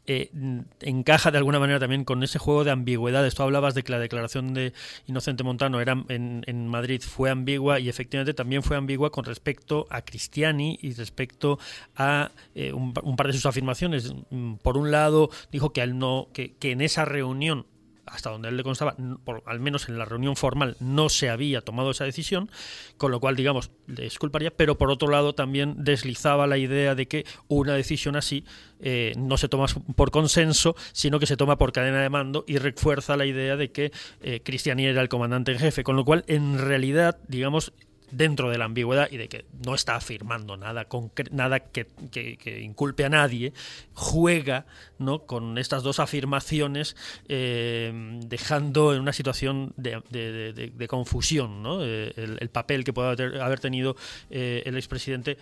eh, 0.07 0.31
encaja 0.79 1.29
de 1.29 1.37
alguna 1.37 1.59
manera 1.59 1.79
también 1.79 2.03
con 2.03 2.23
ese 2.23 2.39
juego 2.39 2.63
de 2.63 2.71
ambigüedades. 2.71 3.35
Tú 3.35 3.43
hablabas 3.43 3.75
de 3.75 3.83
que 3.83 3.91
la 3.91 3.99
declaración 3.99 4.55
de 4.55 4.73
Inocente 5.05 5.43
Montano 5.43 5.79
era 5.79 6.03
en, 6.09 6.43
en 6.47 6.67
Madrid 6.67 6.99
fue 7.01 7.29
ambigua 7.29 7.79
y 7.79 7.89
efectivamente 7.89 8.33
también 8.33 8.63
fue 8.63 8.75
ambigua 8.75 9.11
con 9.11 9.23
respecto 9.23 9.85
a 9.91 10.01
Cristiani 10.01 10.79
y 10.81 10.93
respecto 10.93 11.59
a 11.95 12.31
eh, 12.55 12.73
un, 12.73 12.93
par 12.93 13.27
de 13.27 13.33
sus 13.33 13.45
afirmaciones. 13.45 14.15
Por 14.63 14.77
un 14.77 14.89
lado, 14.89 15.29
dijo 15.51 15.73
que, 15.73 15.81
él 15.81 15.99
no, 15.99 16.29
que, 16.33 16.53
que 16.53 16.71
en 16.71 16.81
esa 16.81 17.05
reunión 17.05 17.67
hasta 18.05 18.29
donde 18.29 18.49
él 18.49 18.57
le 18.57 18.63
constaba, 18.63 18.95
por, 19.23 19.43
al 19.45 19.59
menos 19.59 19.89
en 19.89 19.97
la 19.97 20.05
reunión 20.05 20.35
formal, 20.35 20.75
no 20.79 21.09
se 21.09 21.29
había 21.29 21.61
tomado 21.61 21.91
esa 21.91 22.03
decisión, 22.03 22.49
con 22.97 23.11
lo 23.11 23.19
cual, 23.19 23.35
digamos, 23.35 23.71
le 23.87 24.03
disculparía, 24.03 24.51
pero 24.51 24.77
por 24.77 24.91
otro 24.91 25.09
lado 25.09 25.33
también 25.33 25.75
deslizaba 25.77 26.47
la 26.47 26.57
idea 26.57 26.95
de 26.95 27.07
que 27.07 27.25
una 27.47 27.73
decisión 27.73 28.15
así 28.15 28.43
eh, 28.79 29.13
no 29.17 29.37
se 29.37 29.47
toma 29.47 29.67
por 29.95 30.11
consenso, 30.11 30.75
sino 30.91 31.19
que 31.19 31.25
se 31.25 31.37
toma 31.37 31.57
por 31.57 31.71
cadena 31.71 32.01
de 32.01 32.09
mando 32.09 32.43
y 32.47 32.57
refuerza 32.57 33.17
la 33.17 33.25
idea 33.25 33.55
de 33.55 33.71
que 33.71 33.91
eh, 34.21 34.41
era 34.77 35.01
el 35.01 35.09
comandante 35.09 35.51
en 35.51 35.59
jefe, 35.59 35.83
con 35.83 35.95
lo 35.95 36.05
cual, 36.05 36.23
en 36.27 36.57
realidad, 36.57 37.19
digamos, 37.27 37.73
dentro 38.11 38.49
de 38.49 38.57
la 38.57 38.65
ambigüedad 38.65 39.09
y 39.11 39.17
de 39.17 39.27
que 39.27 39.45
no 39.65 39.75
está 39.75 39.95
afirmando 39.95 40.57
nada, 40.57 40.87
nada 41.31 41.59
que, 41.59 41.87
que, 42.11 42.61
inculpe 42.61 43.05
a 43.05 43.09
nadie, 43.09 43.53
juega 43.93 44.65
¿no? 44.99 45.25
con 45.25 45.57
estas 45.57 45.83
dos 45.83 45.99
afirmaciones, 45.99 46.95
eh, 47.27 48.19
dejando 48.25 48.93
en 48.93 49.01
una 49.01 49.13
situación 49.13 49.73
de, 49.77 50.01
de, 50.09 50.87
confusión 50.87 51.63
¿no? 51.63 51.83
eh, 51.83 52.13
el, 52.17 52.37
el, 52.39 52.49
papel 52.49 52.83
que 52.83 52.93
pueda 52.93 53.11
haber 53.11 53.59
tenido 53.59 53.95
eh, 54.29 54.63
el 54.65 54.75
expresidente 54.75 55.37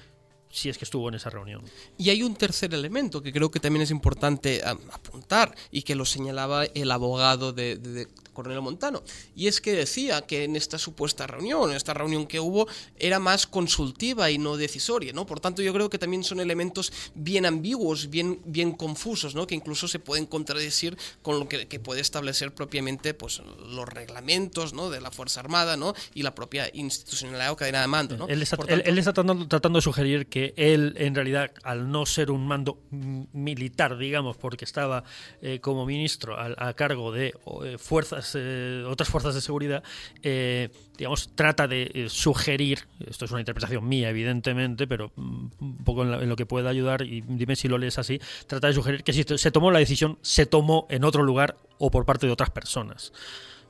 si 0.49 0.69
es 0.69 0.77
que 0.77 0.85
estuvo 0.85 1.07
en 1.09 1.15
esa 1.15 1.29
reunión. 1.29 1.63
Y 1.97 2.09
hay 2.09 2.23
un 2.23 2.35
tercer 2.35 2.73
elemento 2.73 3.21
que 3.21 3.31
creo 3.31 3.51
que 3.51 3.59
también 3.59 3.83
es 3.83 3.91
importante 3.91 4.61
apuntar 4.63 5.55
y 5.71 5.83
que 5.83 5.95
lo 5.95 6.05
señalaba 6.05 6.65
el 6.65 6.91
abogado 6.91 7.53
de, 7.53 8.07
Coronel 8.39 8.61
Montano, 8.61 9.03
y 9.35 9.47
es 9.47 9.59
que 9.59 9.73
decía 9.73 10.21
que 10.21 10.45
en 10.45 10.55
esta 10.55 10.77
supuesta 10.77 11.27
reunión, 11.27 11.71
en 11.71 11.75
esta 11.75 11.93
reunión 11.93 12.25
que 12.25 12.39
hubo, 12.39 12.67
era 12.97 13.19
más 13.19 13.45
consultiva 13.47 14.31
y 14.31 14.37
no 14.37 14.55
decisoria, 14.55 15.11
¿no? 15.11 15.25
Por 15.25 15.41
tanto, 15.41 15.61
yo 15.61 15.73
creo 15.73 15.89
que 15.89 15.97
también 15.97 16.23
son 16.23 16.39
elementos 16.39 16.93
bien 17.15 17.45
ambiguos, 17.45 18.09
bien, 18.09 18.39
bien 18.45 18.71
confusos, 18.71 19.35
¿no? 19.35 19.45
Que 19.45 19.55
incluso 19.55 19.89
se 19.89 19.99
pueden 19.99 20.25
contradecir 20.25 20.97
con 21.21 21.37
lo 21.37 21.49
que, 21.49 21.67
que 21.67 21.81
puede 21.81 21.99
establecer 21.99 22.53
propiamente 22.53 23.13
pues, 23.13 23.41
los 23.69 23.89
reglamentos, 23.89 24.73
¿no? 24.73 24.89
De 24.89 25.01
la 25.01 25.11
Fuerza 25.11 25.41
Armada, 25.41 25.75
¿no? 25.75 25.93
Y 26.13 26.23
la 26.23 26.33
propia 26.33 26.69
institucionalidad 26.73 27.51
o 27.51 27.57
cadena 27.57 27.81
de 27.81 27.87
mando, 27.87 28.15
¿no? 28.15 28.27
Él 28.29 28.41
está, 28.41 28.55
tanto, 28.55 28.73
él, 28.73 28.83
él 28.85 28.97
está 28.97 29.11
tratando, 29.11 29.47
tratando 29.49 29.79
de 29.79 29.83
sugerir 29.83 30.27
que 30.27 30.53
él, 30.55 30.93
en 30.97 31.13
realidad, 31.13 31.51
al 31.63 31.91
no 31.91 32.05
ser 32.05 32.31
un 32.31 32.47
mando 32.47 32.79
militar, 32.89 33.97
digamos, 33.97 34.37
porque 34.37 34.63
estaba 34.63 35.03
eh, 35.41 35.59
como 35.59 35.85
ministro 35.85 36.37
a, 36.37 36.53
a 36.57 36.73
cargo 36.73 37.11
de 37.11 37.33
eh, 37.63 37.77
fuerzas 37.77 38.28
eh, 38.35 38.83
otras 38.87 39.09
fuerzas 39.09 39.35
de 39.35 39.41
seguridad, 39.41 39.83
eh, 40.23 40.69
digamos, 40.97 41.35
trata 41.35 41.67
de 41.67 41.91
eh, 41.93 42.09
sugerir, 42.09 42.79
esto 43.07 43.25
es 43.25 43.31
una 43.31 43.41
interpretación 43.41 43.87
mía, 43.87 44.09
evidentemente, 44.09 44.87
pero 44.87 45.11
mm, 45.15 45.47
un 45.59 45.83
poco 45.83 46.03
en, 46.03 46.13
en, 46.13 46.29
lo 46.29 46.35
que 46.35 46.45
pueda 46.45 46.69
ayudar, 46.69 47.01
y 47.01 47.21
dime 47.21 47.55
si 47.55 47.67
lo 47.67 47.77
lees 47.77 47.97
así, 47.99 48.19
trata 48.47 48.67
de 48.67 48.73
sugerir 48.73 49.03
que 49.03 49.13
si 49.13 49.23
se 49.23 49.51
tomó 49.51 49.71
la 49.71 49.79
decisión, 49.79 50.17
se 50.21 50.45
tomó 50.45 50.87
en 50.89 51.03
otro 51.03 51.23
lugar 51.23 51.57
o 51.77 51.91
por 51.91 52.05
parte 52.05 52.27
de 52.27 52.33
otras 52.33 52.49
personas, 52.49 53.13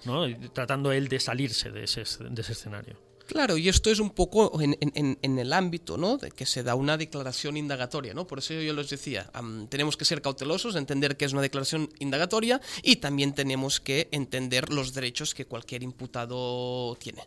¿no? 0.05 0.25
tratando 0.53 0.91
él 0.91 1.07
de 1.07 1.19
salirse 1.19 1.71
de 1.71 1.83
ese, 1.83 2.03
de 2.03 2.41
ese 2.41 2.51
escenario. 2.53 3.08
Claro, 3.29 3.57
y 3.57 3.69
esto 3.69 3.91
es 3.91 3.99
un 3.99 4.09
poco 4.09 4.59
en, 4.59 4.75
en, 4.81 5.19
en, 5.21 5.37
el 5.37 5.53
ámbito 5.53 5.97
¿no? 5.97 6.17
de 6.17 6.31
que 6.31 6.47
se 6.47 6.63
da 6.63 6.73
una 6.73 6.97
declaración 6.97 7.57
indagatoria, 7.57 8.15
¿no? 8.15 8.25
Por 8.25 8.39
eso 8.39 8.55
yo 8.55 8.73
les 8.73 8.89
decía, 8.89 9.29
um, 9.39 9.67
tenemos 9.67 9.95
que 9.95 10.03
ser 10.03 10.23
cautelosos, 10.23 10.75
entender 10.75 11.15
que 11.15 11.25
es 11.25 11.33
una 11.33 11.43
declaración 11.43 11.93
indagatoria 11.99 12.59
y 12.81 12.95
también 12.95 13.35
tenemos 13.35 13.79
que 13.79 14.09
entender 14.11 14.73
los 14.73 14.95
derechos 14.95 15.35
que 15.35 15.45
cualquier 15.45 15.83
imputado 15.83 16.95
tiene. 16.95 17.21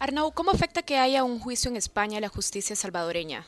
Arnau, 0.00 0.34
¿cómo 0.34 0.50
afecta 0.50 0.82
que 0.82 0.98
haya 0.98 1.24
un 1.24 1.38
juicio 1.38 1.70
en 1.70 1.78
España 1.78 2.18
a 2.18 2.20
la 2.20 2.28
justicia 2.28 2.76
salvadoreña? 2.76 3.46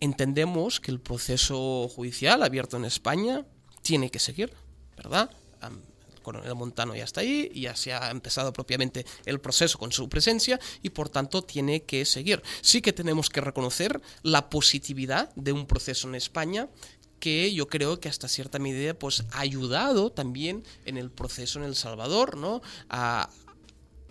Entendemos 0.00 0.80
que 0.80 0.90
el 0.90 1.00
proceso 1.00 1.86
judicial 1.86 2.42
abierto 2.42 2.78
en 2.78 2.84
España 2.84 3.46
tiene 3.82 4.10
que 4.10 4.18
seguir, 4.18 4.52
¿verdad? 4.96 5.30
Um, 5.62 5.93
coronel 6.24 6.56
Montano 6.56 6.96
ya 6.96 7.04
está 7.04 7.20
ahí, 7.20 7.52
ya 7.54 7.76
se 7.76 7.92
ha 7.92 8.10
empezado 8.10 8.52
propiamente 8.52 9.06
el 9.24 9.40
proceso 9.40 9.78
con 9.78 9.92
su 9.92 10.08
presencia 10.08 10.58
y 10.82 10.90
por 10.90 11.08
tanto 11.08 11.42
tiene 11.42 11.84
que 11.84 12.04
seguir. 12.04 12.42
Sí 12.62 12.82
que 12.82 12.92
tenemos 12.92 13.30
que 13.30 13.40
reconocer 13.40 14.00
la 14.22 14.50
positividad 14.50 15.32
de 15.36 15.52
un 15.52 15.66
proceso 15.66 16.08
en 16.08 16.16
España 16.16 16.68
que 17.20 17.54
yo 17.54 17.68
creo 17.68 18.00
que 18.00 18.08
hasta 18.08 18.28
cierta 18.28 18.58
medida 18.58 18.92
pues 18.92 19.24
ha 19.30 19.40
ayudado 19.40 20.10
también 20.10 20.64
en 20.84 20.98
el 20.98 21.10
proceso 21.10 21.58
en 21.58 21.64
El 21.64 21.76
Salvador, 21.76 22.36
¿no? 22.36 22.60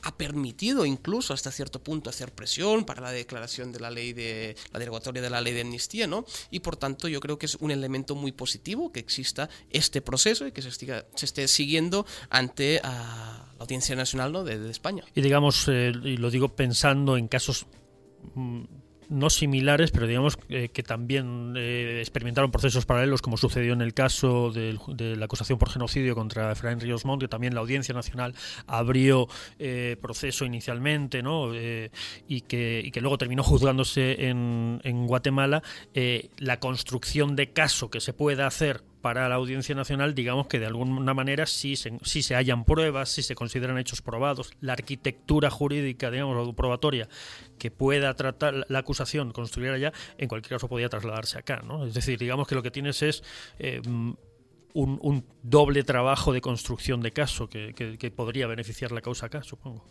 Ha 0.03 0.17
permitido 0.17 0.85
incluso 0.85 1.33
hasta 1.33 1.51
cierto 1.51 1.81
punto 1.81 2.09
hacer 2.09 2.33
presión 2.33 2.85
para 2.85 3.01
la 3.01 3.11
declaración 3.11 3.71
de 3.71 3.79
la 3.79 3.89
ley 3.89 4.13
de 4.13 4.55
la 4.71 4.79
derogatoria 4.79 5.21
de 5.21 5.29
la 5.29 5.41
ley 5.41 5.53
de 5.53 5.61
amnistía, 5.61 6.07
¿no? 6.07 6.25
Y 6.51 6.59
por 6.59 6.75
tanto 6.75 7.07
yo 7.07 7.19
creo 7.19 7.37
que 7.37 7.45
es 7.45 7.55
un 7.55 7.71
elemento 7.71 8.15
muy 8.15 8.31
positivo 8.31 8.91
que 8.91 8.99
exista 8.99 9.49
este 9.69 10.01
proceso 10.01 10.45
y 10.45 10.51
que 10.51 10.61
se, 10.61 10.69
esté 10.69 11.47
siguiendo 11.47 12.05
ante 12.29 12.81
uh, 12.83 12.87
la 12.87 13.55
Audiencia 13.59 13.95
Nacional 13.95 14.31
¿no? 14.31 14.43
de, 14.43 14.59
de, 14.59 14.69
España. 14.69 15.03
Y 15.15 15.21
digamos, 15.21 15.67
eh, 15.69 15.93
y 16.03 16.17
lo 16.17 16.29
digo 16.29 16.49
pensando 16.49 17.17
en 17.17 17.27
casos 17.27 17.65
mm, 18.35 18.63
no 19.09 19.29
similares, 19.29 19.91
pero 19.91 20.07
digamos 20.07 20.37
eh, 20.49 20.69
que 20.69 20.83
también 20.83 21.53
eh, 21.57 21.99
experimentaron 21.99 22.51
procesos 22.51 22.85
paralelos, 22.85 23.21
como 23.21 23.37
sucedió 23.37 23.73
en 23.73 23.81
el 23.81 23.93
caso 23.93 24.51
de, 24.51 24.77
la 25.15 25.25
acusación 25.25 25.59
por 25.59 25.69
genocidio 25.69 26.15
contra 26.15 26.51
Efraín 26.51 26.79
Ríos 26.79 27.05
Montt, 27.05 27.21
que 27.21 27.27
también 27.27 27.53
la 27.53 27.61
Audiencia 27.61 27.93
Nacional 27.93 28.33
abrió 28.67 29.27
eh, 29.59 29.97
proceso 30.01 30.45
inicialmente, 30.45 31.23
¿no? 31.23 31.53
Eh, 31.53 31.91
y, 32.27 32.41
que, 32.41 32.81
y, 32.83 32.91
que, 32.91 33.01
luego 33.01 33.17
terminó 33.17 33.43
juzgándose 33.43 34.27
en, 34.27 34.79
en 34.83 35.07
Guatemala. 35.07 35.63
Eh, 35.93 36.29
la 36.37 36.59
construcción 36.59 37.35
de 37.35 37.51
caso 37.51 37.89
que 37.89 37.99
se 37.99 38.13
pueda 38.13 38.47
hacer 38.47 38.83
para 39.03 39.27
la 39.27 39.35
Audiencia 39.35 39.75
Nacional, 39.75 40.15
digamos 40.15 40.47
que 40.47 40.59
de 40.59 40.65
alguna 40.65 41.13
manera 41.13 41.45
sí 41.45 41.75
se, 41.75 41.99
sí 42.03 42.23
se 42.23 42.35
hallan 42.35 42.63
pruebas, 42.63 43.09
sí 43.09 43.21
se 43.21 43.35
consideran 43.35 43.77
hechos 43.77 44.01
probados, 44.01 44.53
la 44.61 44.71
arquitectura 44.71 45.49
jurídica, 45.49 46.09
digamos, 46.09 46.55
probatoria 46.55 47.09
que 47.59 47.69
pueda 47.69 48.13
tratar 48.13 48.65
la 48.69 48.79
acusación, 48.79 49.33
construir 49.33 49.71
allá, 49.71 49.91
en 50.17 50.29
cualquier 50.29 50.51
caso 50.51 50.69
podría 50.69 50.87
trasladarse 50.87 51.37
acá, 51.37 51.61
¿no? 51.67 51.85
Es 51.85 51.93
decir, 51.93 52.17
digamos 52.17 52.47
que 52.47 52.55
lo 52.55 52.63
que 52.63 52.71
tienes 52.71 53.01
es 53.01 53.25
eh, 53.59 53.81
un, 53.85 54.17
un, 54.73 55.25
doble 55.41 55.83
trabajo 55.83 56.31
de 56.31 56.39
construcción 56.39 57.01
de 57.01 57.11
caso 57.11 57.49
que, 57.49 57.73
que, 57.73 57.97
que 57.97 58.09
podría 58.09 58.47
beneficiar 58.47 58.93
la 58.93 59.01
causa 59.01 59.25
acá, 59.25 59.43
supongo. 59.43 59.85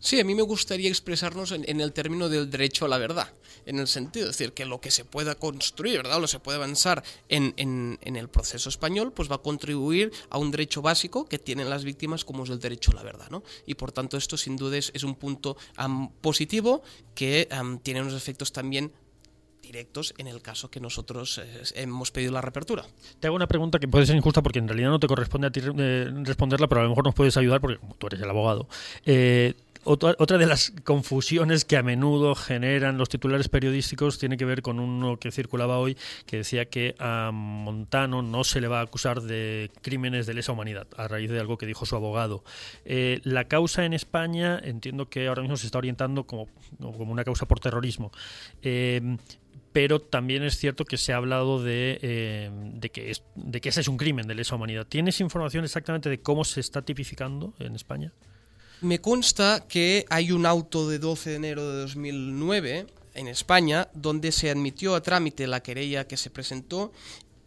Sí, 0.00 0.20
a 0.20 0.24
mí 0.24 0.34
me 0.34 0.42
gustaría 0.42 0.88
expresarnos 0.88 1.52
en, 1.52 1.80
el 1.80 1.92
término 1.92 2.28
del 2.28 2.48
derecho 2.48 2.84
a 2.84 2.88
la 2.88 2.98
verdad, 2.98 3.32
en 3.66 3.80
el 3.80 3.88
sentido 3.88 4.26
de 4.26 4.30
decir 4.30 4.52
que 4.52 4.64
lo 4.64 4.80
que 4.80 4.92
se 4.92 5.04
pueda 5.04 5.34
construir, 5.34 5.96
¿verdad? 5.96 6.18
O 6.18 6.20
lo 6.20 6.28
se 6.28 6.38
puede 6.38 6.56
avanzar 6.56 7.02
en, 7.28 7.52
en, 7.56 8.16
el 8.16 8.28
proceso 8.28 8.68
español, 8.68 9.12
pues 9.12 9.30
va 9.30 9.36
a 9.36 9.42
contribuir 9.42 10.12
a 10.30 10.38
un 10.38 10.52
derecho 10.52 10.82
básico 10.82 11.28
que 11.28 11.38
tienen 11.38 11.68
las 11.68 11.82
víctimas 11.82 12.24
como 12.24 12.44
es 12.44 12.50
el 12.50 12.60
derecho 12.60 12.92
a 12.92 12.94
la 12.94 13.02
verdad, 13.02 13.28
¿no? 13.30 13.42
Y 13.66 13.74
por 13.74 13.90
tanto 13.90 14.16
esto 14.16 14.36
sin 14.36 14.56
duda 14.56 14.76
es, 14.76 15.02
un 15.02 15.16
punto 15.16 15.56
positivo 16.20 16.82
que 17.14 17.48
tiene 17.82 18.02
unos 18.02 18.14
efectos 18.14 18.52
también 18.52 18.92
directos 19.68 20.14
en 20.16 20.26
el 20.26 20.40
caso 20.40 20.70
que 20.70 20.80
nosotros 20.80 21.38
eh, 21.38 21.62
hemos 21.74 22.10
pedido 22.10 22.32
la 22.32 22.40
reapertura. 22.40 22.84
Te 23.20 23.26
hago 23.26 23.36
una 23.36 23.46
pregunta 23.46 23.78
que 23.78 23.86
puede 23.86 24.06
ser 24.06 24.16
injusta 24.16 24.42
porque 24.42 24.58
en 24.58 24.66
realidad 24.66 24.88
no 24.88 24.98
te 24.98 25.06
corresponde 25.06 25.46
a 25.46 25.50
ti 25.50 25.60
eh, 25.62 26.10
responderla, 26.24 26.68
pero 26.68 26.80
a 26.80 26.84
lo 26.84 26.90
mejor 26.90 27.04
nos 27.04 27.14
puedes 27.14 27.36
ayudar 27.36 27.60
porque 27.60 27.78
tú 27.98 28.06
eres 28.06 28.20
el 28.20 28.30
abogado. 28.30 28.66
Eh, 29.04 29.54
otra, 29.84 30.38
de 30.38 30.46
las 30.46 30.72
confusiones 30.84 31.64
que 31.64 31.76
a 31.76 31.82
menudo 31.82 32.34
generan 32.34 32.98
los 32.98 33.08
titulares 33.08 33.48
periodísticos 33.48 34.18
tiene 34.18 34.36
que 34.36 34.44
ver 34.44 34.62
con 34.62 34.80
uno 34.80 35.18
que 35.18 35.30
circulaba 35.30 35.78
hoy 35.78 35.96
que 36.26 36.38
decía 36.38 36.66
que 36.66 36.94
a 36.98 37.30
Montano 37.32 38.22
no 38.22 38.44
se 38.44 38.60
le 38.60 38.68
va 38.68 38.80
a 38.80 38.82
acusar 38.82 39.22
de 39.22 39.70
crímenes 39.82 40.26
de 40.26 40.34
lesa 40.34 40.52
humanidad 40.52 40.86
a 40.96 41.08
raíz 41.08 41.30
de 41.30 41.40
algo 41.40 41.58
que 41.58 41.66
dijo 41.66 41.86
su 41.86 41.96
abogado. 41.96 42.44
la 42.84 43.44
causa 43.44 43.84
en 43.84 43.92
España 43.92 44.60
entiendo 44.62 45.08
que 45.08 45.28
ahora 45.28 45.42
mismo 45.42 45.56
se 45.56 45.66
está 45.66 45.78
orientando 45.78 46.24
como, 46.24 46.48
como 46.78 47.12
una 47.12 47.24
causa 47.24 47.46
por 47.46 47.60
terrorismo 47.60 48.12
pero 49.72 50.00
también 50.00 50.42
es 50.42 50.58
cierto 50.58 50.84
que 50.84 50.96
se 50.96 51.12
ha 51.12 51.16
hablado 51.16 51.62
de, 51.62 51.98
eh, 52.02 52.50
de, 52.52 52.90
que 52.90 53.12
de 53.36 53.60
que 53.60 53.68
ese 53.68 53.80
es 53.80 53.88
un 53.88 53.96
crimen 53.96 54.26
de 54.26 54.34
lesa 54.34 54.56
humanidad. 54.56 54.86
¿Tienes 54.86 55.20
información 55.20 55.64
exactamente 55.64 56.08
de 56.08 56.20
cómo 56.20 56.44
se 56.44 56.60
está 56.60 56.82
tipificando 56.82 57.54
en 57.58 57.74
España? 57.74 58.12
Me 58.80 59.00
consta 59.00 59.64
que 59.66 60.04
hay 60.08 60.30
un 60.30 60.46
auto 60.46 60.88
de 60.88 61.00
12 61.00 61.30
de 61.30 61.36
enero 61.36 61.72
de 61.72 61.80
2009 61.80 62.86
en 63.14 63.26
España 63.28 63.88
donde 63.92 64.30
se 64.30 64.50
admitió 64.50 64.94
a 64.94 65.02
trámite 65.02 65.48
la 65.48 65.62
querella 65.62 66.06
que 66.06 66.16
se 66.16 66.30
presentó 66.30 66.92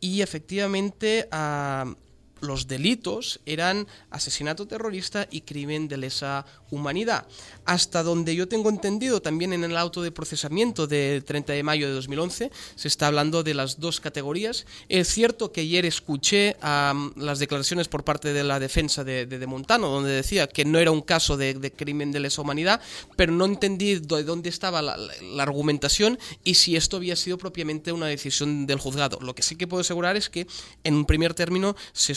y 0.02 0.22
efectivamente 0.22 1.30
a 1.32 1.96
los 2.42 2.68
delitos 2.68 3.40
eran 3.46 3.88
asesinato 4.10 4.68
terrorista 4.68 5.28
y 5.32 5.42
crimen 5.42 5.88
de 5.88 5.98
lesa 5.98 6.46
humanidad. 6.70 7.26
Hasta 7.66 8.04
donde 8.04 8.36
yo 8.36 8.48
tengo 8.48 8.70
entendido, 8.70 9.22
también 9.22 9.54
en 9.54 9.64
el 9.64 9.78
auto 9.78 10.02
de 10.02 10.12
procesamiento 10.12 10.88
del 10.88 11.24
30 11.24 11.54
de 11.54 11.64
mayo 11.64 11.88
de 11.88 11.94
2011, 11.94 12.52
se 12.76 12.88
está 12.88 13.08
hablando 13.08 13.44
de 13.44 13.54
las 13.54 13.80
dos 13.80 14.00
categorías. 14.00 14.66
Es 14.90 15.08
cierto 15.08 15.52
que 15.52 15.62
ayer 15.62 15.86
escuché 15.86 16.56
las 16.62 17.40
declaraciones 17.40 17.88
por 17.88 18.04
parte 18.04 18.34
de 18.34 18.44
la 18.44 18.60
defensa 18.60 19.04
de, 19.04 19.26
de, 19.26 19.48
Montano, 19.48 19.90
donde 19.90 20.12
decía 20.12 20.48
que 20.48 20.66
no 20.66 20.80
era 20.80 20.92
un 20.92 21.02
caso 21.02 21.38
de, 21.38 21.72
crimen 21.76 22.12
de 22.12 22.20
lesa 22.20 22.42
humanidad, 22.42 22.82
pero 23.16 23.32
no 23.32 23.46
entendí 23.46 23.96
de 23.96 24.24
dónde 24.24 24.50
estaba 24.50 24.82
la, 24.82 24.98
argumentación 25.40 26.20
y 26.44 26.56
si 26.56 26.76
esto 26.76 26.98
había 26.98 27.16
sido 27.16 27.38
propiamente 27.38 27.92
una 27.92 28.08
decisión 28.08 28.66
del 28.66 28.80
juzgado. 28.80 29.20
Lo 29.22 29.36
que 29.36 29.44
sí 29.44 29.56
que 29.56 29.68
puedo 29.68 29.82
asegurar 29.82 30.16
es 30.16 30.30
que 30.30 30.48
en 30.84 30.96
un 30.96 31.06
primer 31.06 31.34
término 31.34 31.76
se 31.94 32.14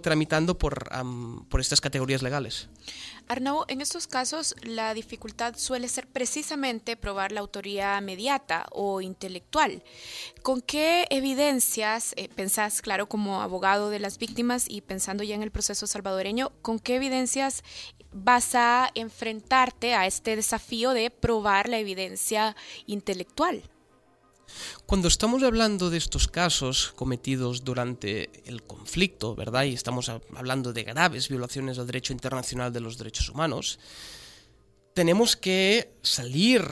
tramitando 0.00 0.56
por, 0.56 0.88
por 1.48 1.60
estas 1.60 1.80
categorías 1.80 2.22
legales. 2.22 2.68
Arnau, 3.28 3.64
en 3.66 3.80
estos 3.80 4.06
casos 4.06 4.54
la 4.62 4.94
dificultad 4.94 5.56
suele 5.56 5.88
ser 5.88 6.06
precisamente 6.06 6.96
probar 6.96 7.32
la 7.32 7.40
autoría 7.40 8.00
mediata 8.00 8.66
o 8.70 9.00
intelectual. 9.00 9.82
¿Con 10.42 10.60
qué 10.60 11.06
evidencias, 11.10 12.14
eh, 12.16 12.28
pensás, 12.28 12.80
claro, 12.82 13.08
como 13.08 13.42
abogado 13.42 13.90
de 13.90 13.98
las 13.98 14.18
víctimas 14.18 14.66
y 14.68 14.80
pensando 14.80 15.24
ya 15.24 15.34
en 15.34 15.42
el 15.42 15.50
proceso 15.50 15.86
salvadoreño, 15.86 16.52
con 16.62 16.78
qué 16.78 16.96
evidencias 16.96 17.64
vas 18.12 18.54
a 18.54 18.90
enfrentarte 18.94 19.94
a 19.94 20.06
este 20.06 20.36
desafío 20.36 20.92
de 20.92 21.10
probar 21.10 21.68
la 21.68 21.78
evidencia 21.78 22.54
intelectual? 22.86 23.62
Cuando 24.86 25.08
estamos 25.08 25.42
hablando 25.42 25.90
de 25.90 25.98
estos 25.98 26.28
casos 26.28 26.92
cometidos 26.94 27.64
durante 27.64 28.30
el 28.48 28.62
conflicto, 28.62 29.34
¿verdad? 29.34 29.64
Y 29.64 29.74
estamos 29.74 30.08
hablando 30.08 30.72
de 30.72 30.84
graves 30.84 31.28
violaciones 31.28 31.76
del 31.76 31.86
derecho 31.86 32.12
internacional 32.12 32.72
de 32.72 32.80
los 32.80 32.98
derechos 32.98 33.28
humanos, 33.28 33.78
tenemos 34.94 35.36
que 35.36 35.98
salir 36.02 36.64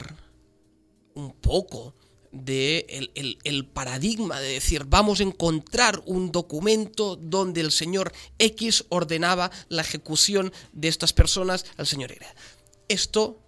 un 1.14 1.32
poco 1.32 1.94
de 2.32 3.70
paradigma 3.72 4.40
de 4.40 4.54
decir 4.54 4.84
vamos 4.86 5.20
a 5.20 5.22
encontrar 5.22 6.02
un 6.06 6.32
documento 6.32 7.16
donde 7.16 7.60
el 7.60 7.70
señor 7.70 8.12
X 8.38 8.86
ordenaba 8.88 9.50
la 9.68 9.82
ejecución 9.82 10.52
de 10.72 10.88
estas 10.88 11.12
personas 11.12 11.64
al 11.76 11.86
señor 11.86 12.10
Y. 12.10 12.18
Esto 12.88 13.40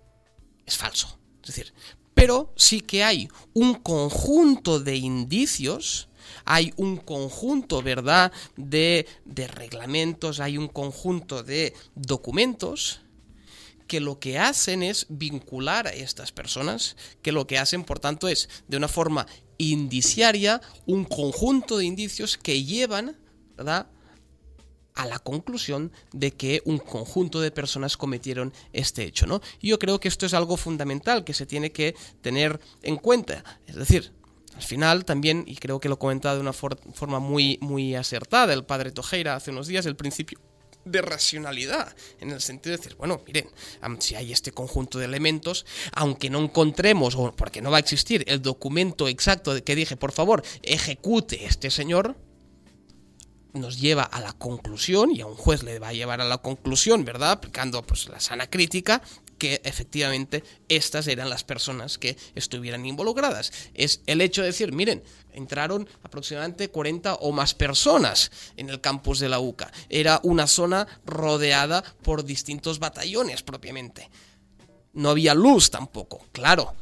es 0.64 0.76
falso. 0.76 1.18
Es 1.42 1.48
decir, 1.48 1.74
pero 2.16 2.50
sí 2.56 2.80
que 2.80 3.04
hay 3.04 3.28
un 3.52 3.74
conjunto 3.74 4.80
de 4.80 4.96
indicios, 4.96 6.08
hay 6.46 6.72
un 6.78 6.96
conjunto, 6.96 7.82
¿verdad?, 7.82 8.32
de, 8.56 9.06
de 9.26 9.46
reglamentos, 9.46 10.40
hay 10.40 10.56
un 10.56 10.68
conjunto 10.68 11.42
de 11.42 11.74
documentos 11.94 13.02
que 13.86 14.00
lo 14.00 14.18
que 14.18 14.38
hacen 14.38 14.82
es 14.82 15.04
vincular 15.10 15.88
a 15.88 15.90
estas 15.90 16.32
personas, 16.32 16.96
que 17.20 17.32
lo 17.32 17.46
que 17.46 17.58
hacen, 17.58 17.84
por 17.84 17.98
tanto, 17.98 18.28
es 18.28 18.48
de 18.66 18.78
una 18.78 18.88
forma 18.88 19.26
indiciaria 19.58 20.62
un 20.86 21.04
conjunto 21.04 21.76
de 21.76 21.84
indicios 21.84 22.38
que 22.38 22.64
llevan 22.64 23.18
¿verdad? 23.56 23.88
A 24.96 25.06
la 25.06 25.18
conclusión 25.18 25.92
de 26.12 26.32
que 26.32 26.62
un 26.64 26.78
conjunto 26.78 27.40
de 27.40 27.50
personas 27.50 27.96
cometieron 27.96 28.52
este 28.72 29.04
hecho. 29.04 29.26
¿no? 29.26 29.40
Y 29.60 29.68
yo 29.68 29.78
creo 29.78 30.00
que 30.00 30.08
esto 30.08 30.26
es 30.26 30.34
algo 30.34 30.56
fundamental 30.56 31.22
que 31.22 31.34
se 31.34 31.46
tiene 31.46 31.70
que 31.70 31.94
tener 32.22 32.58
en 32.82 32.96
cuenta. 32.96 33.44
Es 33.66 33.76
decir, 33.76 34.12
al 34.56 34.62
final 34.62 35.04
también, 35.04 35.44
y 35.46 35.56
creo 35.56 35.78
que 35.78 35.88
lo 35.88 35.98
comentaba 35.98 36.34
de 36.34 36.40
una 36.40 36.54
forma 36.54 37.20
muy, 37.20 37.58
muy 37.60 37.94
acertada 37.94 38.54
el 38.54 38.64
padre 38.64 38.90
Tojeira 38.90 39.36
hace 39.36 39.50
unos 39.50 39.66
días, 39.66 39.84
el 39.86 39.96
principio 39.96 40.40
de 40.86 41.02
racionalidad, 41.02 41.94
en 42.20 42.30
el 42.30 42.40
sentido 42.40 42.70
de 42.70 42.78
decir, 42.78 42.96
bueno, 42.96 43.20
miren, 43.26 43.48
si 43.98 44.14
hay 44.14 44.32
este 44.32 44.52
conjunto 44.52 44.98
de 44.98 45.04
elementos, 45.04 45.66
aunque 45.92 46.30
no 46.30 46.38
encontremos, 46.38 47.16
o 47.16 47.32
porque 47.32 47.60
no 47.60 47.70
va 47.70 47.78
a 47.78 47.80
existir 47.80 48.24
el 48.28 48.40
documento 48.40 49.08
exacto 49.08 49.52
de 49.52 49.62
que 49.62 49.74
dije, 49.74 49.96
por 49.96 50.12
favor, 50.12 50.42
ejecute 50.62 51.44
este 51.44 51.70
señor, 51.70 52.16
nos 53.56 53.80
lleva 53.80 54.02
a 54.02 54.20
la 54.20 54.32
conclusión, 54.32 55.10
y 55.10 55.20
a 55.20 55.26
un 55.26 55.34
juez 55.34 55.62
le 55.62 55.78
va 55.78 55.88
a 55.88 55.92
llevar 55.92 56.20
a 56.20 56.24
la 56.24 56.38
conclusión, 56.38 57.04
¿verdad? 57.04 57.32
Aplicando 57.32 57.82
pues 57.82 58.08
la 58.08 58.20
sana 58.20 58.48
crítica, 58.48 59.02
que 59.38 59.60
efectivamente 59.64 60.42
estas 60.68 61.06
eran 61.08 61.30
las 61.30 61.44
personas 61.44 61.98
que 61.98 62.16
estuvieran 62.34 62.86
involucradas. 62.86 63.52
Es 63.74 64.00
el 64.06 64.20
hecho 64.20 64.42
de 64.42 64.48
decir, 64.48 64.72
miren, 64.72 65.02
entraron 65.32 65.88
aproximadamente 66.02 66.68
40 66.68 67.14
o 67.16 67.32
más 67.32 67.54
personas 67.54 68.30
en 68.56 68.70
el 68.70 68.80
campus 68.80 69.18
de 69.18 69.28
la 69.28 69.38
UCA. 69.38 69.70
Era 69.88 70.20
una 70.22 70.46
zona 70.46 70.86
rodeada 71.04 71.82
por 72.02 72.24
distintos 72.24 72.78
batallones 72.78 73.42
propiamente. 73.42 74.10
No 74.94 75.10
había 75.10 75.34
luz 75.34 75.70
tampoco, 75.70 76.24
claro. 76.32 76.74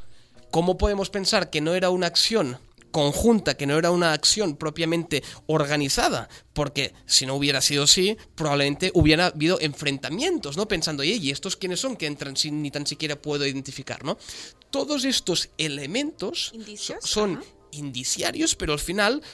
¿Cómo 0.50 0.78
podemos 0.78 1.10
pensar 1.10 1.50
que 1.50 1.60
no 1.60 1.74
era 1.74 1.90
una 1.90 2.06
acción 2.06 2.58
conjunta, 2.94 3.56
que 3.56 3.66
no 3.66 3.76
era 3.76 3.90
una 3.90 4.12
acción 4.12 4.54
propiamente 4.56 5.24
organizada, 5.46 6.28
porque 6.52 6.94
si 7.06 7.26
no 7.26 7.34
hubiera 7.34 7.60
sido 7.60 7.82
así, 7.82 8.16
probablemente 8.36 8.92
hubiera 8.94 9.26
habido 9.26 9.60
enfrentamientos, 9.60 10.56
¿no? 10.56 10.68
Pensando, 10.68 11.02
¿y 11.02 11.28
estos 11.32 11.56
quiénes 11.56 11.80
son 11.80 11.96
que 11.96 12.06
entran 12.06 12.36
sin 12.36 12.62
ni 12.62 12.70
tan 12.70 12.86
siquiera 12.86 13.20
puedo 13.20 13.44
identificar, 13.44 14.04
¿no? 14.04 14.16
Todos 14.70 15.04
estos 15.04 15.50
elementos 15.58 16.52
son 17.00 17.42
indiciarios, 17.72 18.54
pero 18.54 18.74
al 18.74 18.78
final 18.78 19.24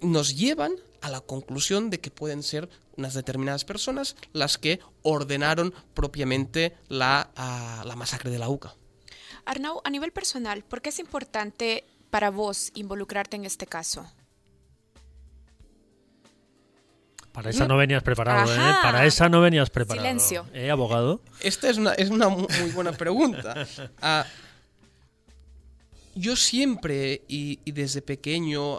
nos 0.00 0.36
llevan 0.36 0.74
a 1.00 1.10
la 1.10 1.22
conclusión 1.22 1.90
de 1.90 1.98
que 1.98 2.12
pueden 2.12 2.44
ser 2.44 2.68
unas 2.96 3.14
determinadas 3.14 3.64
personas 3.64 4.14
las 4.32 4.58
que 4.58 4.78
ordenaron 5.02 5.74
propiamente 5.92 6.76
la, 6.86 7.32
ah, 7.34 7.82
la 7.84 7.96
masacre 7.96 8.30
de 8.30 8.38
la 8.38 8.48
UCA. 8.48 8.76
Arnau, 9.44 9.80
a 9.82 9.90
nivel 9.90 10.12
personal, 10.12 10.62
¿por 10.62 10.82
qué 10.82 10.90
es 10.90 11.00
importante 11.00 11.84
para 12.14 12.30
vos 12.30 12.70
involucrarte 12.76 13.34
en 13.34 13.44
este 13.44 13.66
caso? 13.66 14.06
Para 17.32 17.50
esa 17.50 17.66
no 17.66 17.76
venías 17.76 18.04
preparado, 18.04 18.54
¿eh? 18.54 18.74
Para 18.84 19.04
esa 19.04 19.28
no 19.28 19.40
venías 19.40 19.68
preparado. 19.68 20.06
Silencio. 20.06 20.46
¿Eh, 20.52 20.70
abogado? 20.70 21.22
Esta 21.40 21.68
es 21.68 21.76
una, 21.76 21.92
es 21.94 22.10
una 22.10 22.28
muy 22.28 22.70
buena 22.72 22.92
pregunta. 22.92 23.66
Ah, 24.00 24.24
yo 26.14 26.36
siempre 26.36 27.22
y, 27.26 27.58
y 27.64 27.72
desde 27.72 28.00
pequeño 28.00 28.78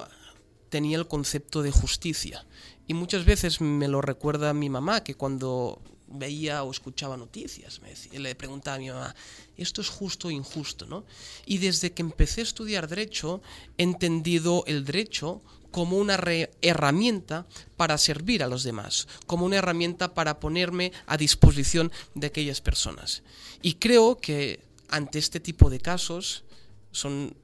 tenía 0.69 0.97
el 0.97 1.05
concepto 1.05 1.61
de 1.61 1.71
justicia. 1.71 2.45
Y 2.87 2.93
muchas 2.93 3.25
veces 3.25 3.59
me 3.59 3.89
lo 3.89 3.99
recuerda 3.99 4.53
mi 4.53 4.69
mamá, 4.69 5.03
que 5.03 5.15
cuando 5.15 5.81
veía 6.07 6.63
o 6.63 6.71
escuchaba 6.71 7.17
noticias. 7.17 7.81
Me 7.81 7.89
decía, 7.89 8.19
le 8.19 8.35
preguntaba 8.35 8.75
a 8.75 8.79
mi 8.79 8.89
mamá, 8.89 9.15
¿esto 9.57 9.81
es 9.81 9.89
justo 9.89 10.27
o 10.27 10.31
injusto? 10.31 10.85
¿no? 10.85 11.05
Y 11.45 11.57
desde 11.57 11.93
que 11.93 12.01
empecé 12.01 12.41
a 12.41 12.43
estudiar 12.43 12.87
derecho, 12.87 13.41
he 13.77 13.83
entendido 13.83 14.63
el 14.67 14.85
derecho 14.85 15.41
como 15.71 15.97
una 15.97 16.17
herramienta 16.61 17.45
para 17.75 17.97
servir 17.97 18.43
a 18.43 18.47
los 18.47 18.63
demás, 18.63 19.09
como 19.27 19.45
una 19.45 19.57
herramienta 19.57 20.13
para 20.13 20.39
ponerme 20.39 20.93
a 21.05 21.17
disposición 21.17 21.91
de 22.13 22.27
aquellas 22.27 22.61
personas. 22.61 23.23
Y 23.61 23.73
creo 23.73 24.17
que 24.17 24.61
ante 24.87 25.19
este 25.19 25.41
tipo 25.41 25.69
de 25.69 25.81
casos 25.81 26.45
son 26.91 27.35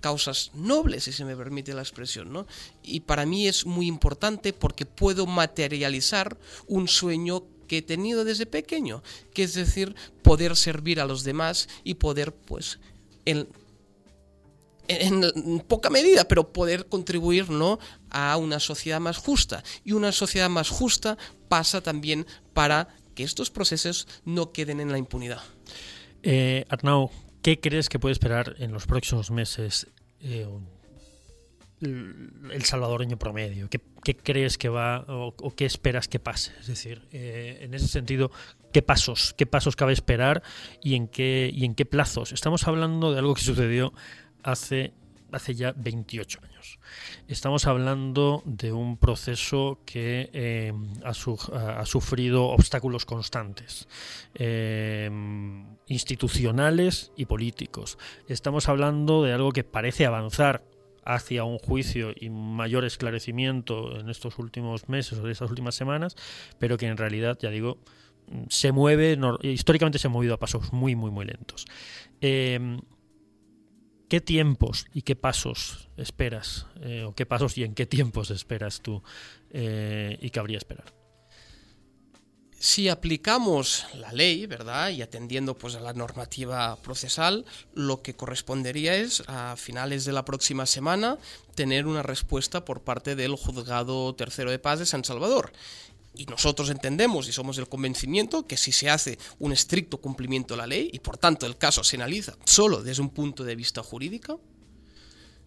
causas 0.00 0.50
nobles, 0.54 1.04
si 1.04 1.12
se 1.12 1.24
me 1.24 1.36
permite 1.36 1.72
la 1.72 1.82
expresión, 1.82 2.32
¿no? 2.32 2.46
Y 2.82 3.00
para 3.00 3.24
mí 3.24 3.46
es 3.46 3.64
muy 3.64 3.86
importante 3.86 4.52
porque 4.52 4.84
puedo 4.84 5.26
materializar 5.26 6.36
un 6.66 6.88
sueño 6.88 7.44
que 7.72 7.78
he 7.78 7.82
tenido 7.82 8.26
desde 8.26 8.44
pequeño, 8.44 9.02
que 9.32 9.44
es 9.44 9.54
decir, 9.54 9.94
poder 10.20 10.56
servir 10.56 11.00
a 11.00 11.06
los 11.06 11.24
demás 11.24 11.70
y 11.84 11.94
poder, 11.94 12.34
pues, 12.34 12.78
en, 13.24 13.48
en 14.88 15.58
poca 15.60 15.88
medida, 15.88 16.28
pero 16.28 16.52
poder 16.52 16.84
contribuir 16.84 17.48
¿no? 17.48 17.78
a 18.10 18.36
una 18.36 18.60
sociedad 18.60 19.00
más 19.00 19.16
justa. 19.16 19.64
Y 19.86 19.92
una 19.92 20.12
sociedad 20.12 20.50
más 20.50 20.68
justa 20.68 21.16
pasa 21.48 21.80
también 21.80 22.26
para 22.52 22.94
que 23.14 23.22
estos 23.22 23.50
procesos 23.50 24.06
no 24.26 24.52
queden 24.52 24.78
en 24.78 24.92
la 24.92 24.98
impunidad. 24.98 25.40
Eh, 26.22 26.66
Arnau, 26.68 27.10
¿qué 27.40 27.58
crees 27.58 27.88
que 27.88 27.98
puede 27.98 28.12
esperar 28.12 28.54
en 28.58 28.72
los 28.72 28.84
próximos 28.84 29.30
meses 29.30 29.86
eh, 30.20 30.46
el 31.80 32.64
salvadoreño 32.66 33.18
promedio? 33.18 33.70
¿Qué, 33.70 33.80
crees 34.02 34.58
que 34.58 34.68
va 34.68 35.04
o, 35.08 35.54
qué 35.56 35.64
esperas 35.64 36.08
que 36.08 36.18
pase? 36.18 36.52
Es 36.60 36.66
decir, 36.66 37.08
eh, 37.12 37.60
en 37.62 37.74
ese 37.74 37.88
sentido, 37.88 38.30
¿qué 38.72 38.82
pasos, 38.82 39.34
qué 39.36 39.46
pasos 39.46 39.76
cabe 39.76 39.92
esperar 39.92 40.42
y 40.82 40.94
en 40.94 41.08
qué 41.08 41.50
y 41.52 41.64
en 41.64 41.74
qué 41.74 41.86
plazos? 41.86 42.32
Estamos 42.32 42.66
hablando 42.66 43.12
de 43.12 43.18
algo 43.18 43.34
que 43.34 43.42
sucedió 43.42 43.92
hace 44.42 44.92
hace 45.32 45.54
ya 45.54 45.72
28 45.76 46.40
años. 46.42 46.78
Estamos 47.26 47.66
hablando 47.66 48.42
de 48.44 48.72
un 48.72 48.98
proceso 48.98 49.80
que 49.84 50.30
eh, 50.32 50.72
ha, 51.04 51.86
sufrido 51.86 52.44
obstáculos 52.44 53.06
constantes, 53.06 53.88
eh, 54.34 55.10
institucionales 55.86 57.12
y 57.16 57.24
políticos. 57.24 57.98
Estamos 58.28 58.68
hablando 58.68 59.22
de 59.22 59.32
algo 59.32 59.52
que 59.52 59.64
parece 59.64 60.06
avanzar 60.06 60.64
hacia 61.04 61.44
un 61.44 61.58
juicio 61.58 62.12
y 62.14 62.30
mayor 62.30 62.84
esclarecimiento 62.84 63.98
en 63.98 64.08
estos 64.08 64.38
últimos 64.38 64.88
meses 64.88 65.18
o 65.18 65.22
de 65.22 65.32
estas 65.32 65.50
últimas 65.50 65.74
semanas, 65.74 66.16
pero 66.58 66.76
que 66.76 66.86
en 66.86 66.96
realidad, 66.96 67.38
ya 67.40 67.50
digo, 67.50 67.78
se 68.48 68.72
mueve, 68.72 69.18
históricamente 69.42 69.98
se 69.98 70.06
ha 70.06 70.10
movido 70.10 70.34
a 70.34 70.38
pasos 70.38 70.72
muy, 70.72 70.94
muy, 70.94 71.10
muy 71.10 71.26
lentos. 71.26 71.66
Eh, 72.20 72.78
¿Qué 74.12 74.20
tiempos 74.20 74.84
y 74.92 75.02
qué 75.02 75.16
pasos 75.16 75.88
esperas? 75.96 76.66
Eh, 76.82 77.04
¿O 77.04 77.14
qué 77.14 77.24
pasos 77.24 77.56
y 77.56 77.64
en 77.64 77.74
qué 77.74 77.86
tiempos 77.86 78.30
esperas 78.30 78.82
tú 78.82 79.02
eh, 79.48 80.18
y 80.20 80.28
cabría 80.28 80.58
esperar? 80.58 81.01
Si 82.62 82.88
aplicamos 82.88 83.86
la 83.94 84.12
ley, 84.12 84.46
¿verdad? 84.46 84.90
Y 84.90 85.02
atendiendo 85.02 85.58
pues 85.58 85.74
a 85.74 85.80
la 85.80 85.94
normativa 85.94 86.76
procesal, 86.76 87.44
lo 87.74 88.02
que 88.02 88.14
correspondería 88.14 88.94
es 88.94 89.24
a 89.26 89.56
finales 89.56 90.04
de 90.04 90.12
la 90.12 90.24
próxima 90.24 90.64
semana 90.64 91.18
tener 91.56 91.88
una 91.88 92.04
respuesta 92.04 92.64
por 92.64 92.82
parte 92.82 93.16
del 93.16 93.34
juzgado 93.34 94.14
tercero 94.14 94.52
de 94.52 94.60
paz 94.60 94.78
de 94.78 94.86
San 94.86 95.02
Salvador. 95.02 95.52
Y 96.14 96.24
nosotros 96.26 96.70
entendemos 96.70 97.26
y 97.26 97.32
somos 97.32 97.56
del 97.56 97.68
convencimiento 97.68 98.46
que 98.46 98.56
si 98.56 98.70
se 98.70 98.88
hace 98.88 99.18
un 99.40 99.50
estricto 99.50 99.96
cumplimiento 99.98 100.54
de 100.54 100.58
la 100.58 100.68
ley 100.68 100.88
y 100.92 101.00
por 101.00 101.18
tanto 101.18 101.46
el 101.46 101.58
caso 101.58 101.82
se 101.82 101.96
analiza 101.96 102.36
solo 102.44 102.84
desde 102.84 103.02
un 103.02 103.10
punto 103.10 103.42
de 103.42 103.56
vista 103.56 103.82
jurídico, 103.82 104.40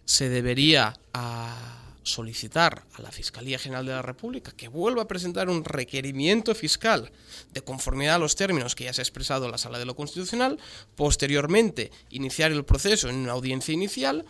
se 0.04 0.28
debería 0.28 0.92
a 1.14 1.85
solicitar 2.06 2.84
a 2.94 3.02
la 3.02 3.10
Fiscalía 3.10 3.58
General 3.58 3.84
de 3.84 3.92
la 3.92 4.02
República 4.02 4.52
que 4.52 4.68
vuelva 4.68 5.02
a 5.02 5.08
presentar 5.08 5.50
un 5.50 5.64
requerimiento 5.64 6.54
fiscal 6.54 7.10
de 7.52 7.60
conformidad 7.62 8.14
a 8.14 8.18
los 8.18 8.36
términos 8.36 8.74
que 8.74 8.84
ya 8.84 8.92
se 8.92 9.00
ha 9.00 9.04
expresado 9.04 9.46
en 9.46 9.50
la 9.50 9.58
Sala 9.58 9.78
de 9.78 9.84
lo 9.84 9.96
Constitucional, 9.96 10.58
posteriormente 10.94 11.90
iniciar 12.10 12.52
el 12.52 12.64
proceso 12.64 13.08
en 13.08 13.16
una 13.16 13.32
audiencia 13.32 13.74
inicial 13.74 14.24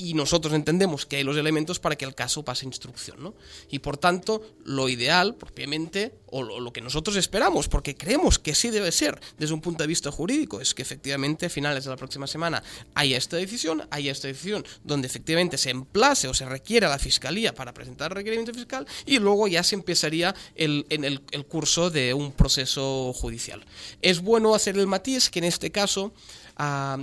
y 0.00 0.14
nosotros 0.14 0.54
entendemos 0.54 1.04
que 1.04 1.16
hay 1.16 1.24
los 1.24 1.36
elementos 1.36 1.78
para 1.78 1.96
que 1.96 2.04
el 2.04 2.14
caso 2.14 2.42
pase 2.42 2.64
a 2.64 2.68
instrucción. 2.68 3.22
¿no? 3.22 3.34
Y 3.70 3.80
por 3.80 3.98
tanto, 3.98 4.42
lo 4.64 4.88
ideal, 4.88 5.34
propiamente, 5.34 6.14
o 6.26 6.42
lo, 6.42 6.72
que 6.72 6.80
nosotros 6.80 7.16
esperamos, 7.16 7.68
porque 7.68 7.96
creemos 7.96 8.38
que 8.38 8.54
sí 8.54 8.70
debe 8.70 8.92
ser 8.92 9.20
desde 9.38 9.52
un 9.52 9.60
punto 9.60 9.82
de 9.82 9.88
vista 9.88 10.10
jurídico, 10.10 10.60
es 10.60 10.74
que 10.74 10.82
efectivamente 10.82 11.46
a 11.46 11.50
finales 11.50 11.84
de 11.84 11.90
la 11.90 11.96
próxima 11.96 12.26
semana 12.26 12.62
haya 12.94 13.18
esta 13.18 13.36
decisión, 13.36 13.86
haya 13.90 14.12
esta 14.12 14.28
decisión 14.28 14.64
donde 14.84 15.06
efectivamente 15.06 15.58
se 15.58 15.70
emplace 15.70 16.28
o 16.28 16.34
se 16.34 16.46
requiera 16.46 16.88
la 16.88 16.98
Fiscalía 16.98 17.54
para 17.54 17.74
presentar 17.74 18.12
el 18.12 18.16
requerimiento 18.16 18.54
fiscal 18.54 18.86
y 19.06 19.18
luego 19.18 19.48
ya 19.48 19.62
se 19.62 19.74
empezaría 19.74 20.34
el, 20.54 20.86
en 20.88 21.04
el, 21.04 21.22
el 21.32 21.44
curso 21.46 21.90
de 21.90 22.14
un 22.14 22.32
proceso 22.32 23.12
judicial. 23.12 23.64
Es 24.00 24.20
bueno 24.20 24.54
hacer 24.54 24.78
el 24.78 24.86
matiz 24.86 25.30
que 25.30 25.40
en 25.40 25.46
este 25.46 25.70
caso 25.70 26.12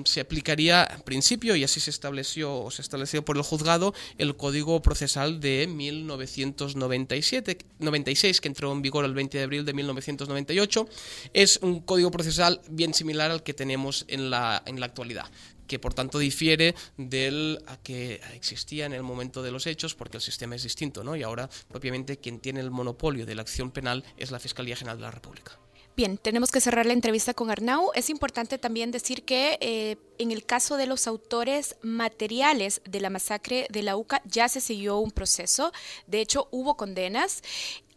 se 0.05 0.21
aplicaría 0.21 0.87
en 0.93 1.01
principio, 1.01 1.55
y 1.55 1.63
así 1.63 1.79
se 1.79 1.89
estableció 1.89 2.55
o 2.55 2.71
se 2.71 2.81
estableció 2.81 3.25
por 3.25 3.37
el 3.37 3.43
juzgado, 3.43 3.93
el 4.17 4.35
Código 4.35 4.81
Procesal 4.81 5.39
de 5.39 5.67
1997, 5.67 7.57
96, 7.79 8.41
que 8.41 8.47
entró 8.47 8.71
en 8.71 8.81
vigor 8.81 9.05
el 9.05 9.13
20 9.13 9.37
de 9.37 9.43
abril 9.43 9.65
de 9.65 9.73
1998. 9.73 10.87
Es 11.33 11.59
un 11.61 11.79
código 11.79 12.11
procesal 12.11 12.61
bien 12.69 12.93
similar 12.93 13.31
al 13.31 13.43
que 13.43 13.53
tenemos 13.53 14.05
en 14.07 14.29
la, 14.29 14.61
en 14.65 14.79
la 14.79 14.85
actualidad 14.85 15.25
que 15.67 15.79
por 15.79 15.93
tanto 15.93 16.17
difiere 16.17 16.75
del 16.95 17.61
que 17.83 18.21
existía 18.33 18.85
en 18.85 18.93
el 18.93 19.03
momento 19.03 19.43
de 19.43 19.51
los 19.51 19.67
hechos, 19.67 19.95
porque 19.95 20.15
el 20.15 20.21
sistema 20.21 20.55
es 20.55 20.63
distinto, 20.63 21.03
¿no? 21.03 21.17
Y 21.17 21.23
ahora 21.23 21.49
propiamente 21.67 22.17
quien 22.17 22.39
tiene 22.39 22.61
el 22.61 22.71
monopolio 22.71 23.25
de 23.25 23.35
la 23.35 23.41
acción 23.41 23.71
penal 23.71 24.05
es 24.15 24.31
la 24.31 24.39
Fiscalía 24.39 24.77
General 24.77 24.97
de 24.97 25.03
la 25.03 25.11
República. 25.11 25.59
Bien, 25.97 26.19
tenemos 26.19 26.51
que 26.51 26.61
cerrar 26.61 26.85
la 26.85 26.93
entrevista 26.93 27.33
con 27.33 27.49
Arnau. 27.49 27.89
Es 27.95 28.11
importante 28.11 28.59
también 28.59 28.91
decir 28.91 29.25
que 29.25 29.57
eh, 29.61 29.97
en 30.19 30.31
el 30.31 30.45
caso 30.45 30.77
de 30.77 30.85
los 30.85 31.07
autores 31.07 31.75
materiales 31.81 32.81
de 32.85 33.01
la 33.01 33.09
masacre 33.09 33.65
de 33.71 33.81
la 33.81 33.97
UCA 33.97 34.21
ya 34.23 34.47
se 34.47 34.61
siguió 34.61 34.99
un 34.99 35.09
proceso. 35.09 35.71
De 36.05 36.21
hecho, 36.21 36.49
hubo 36.51 36.77
condenas 36.77 37.41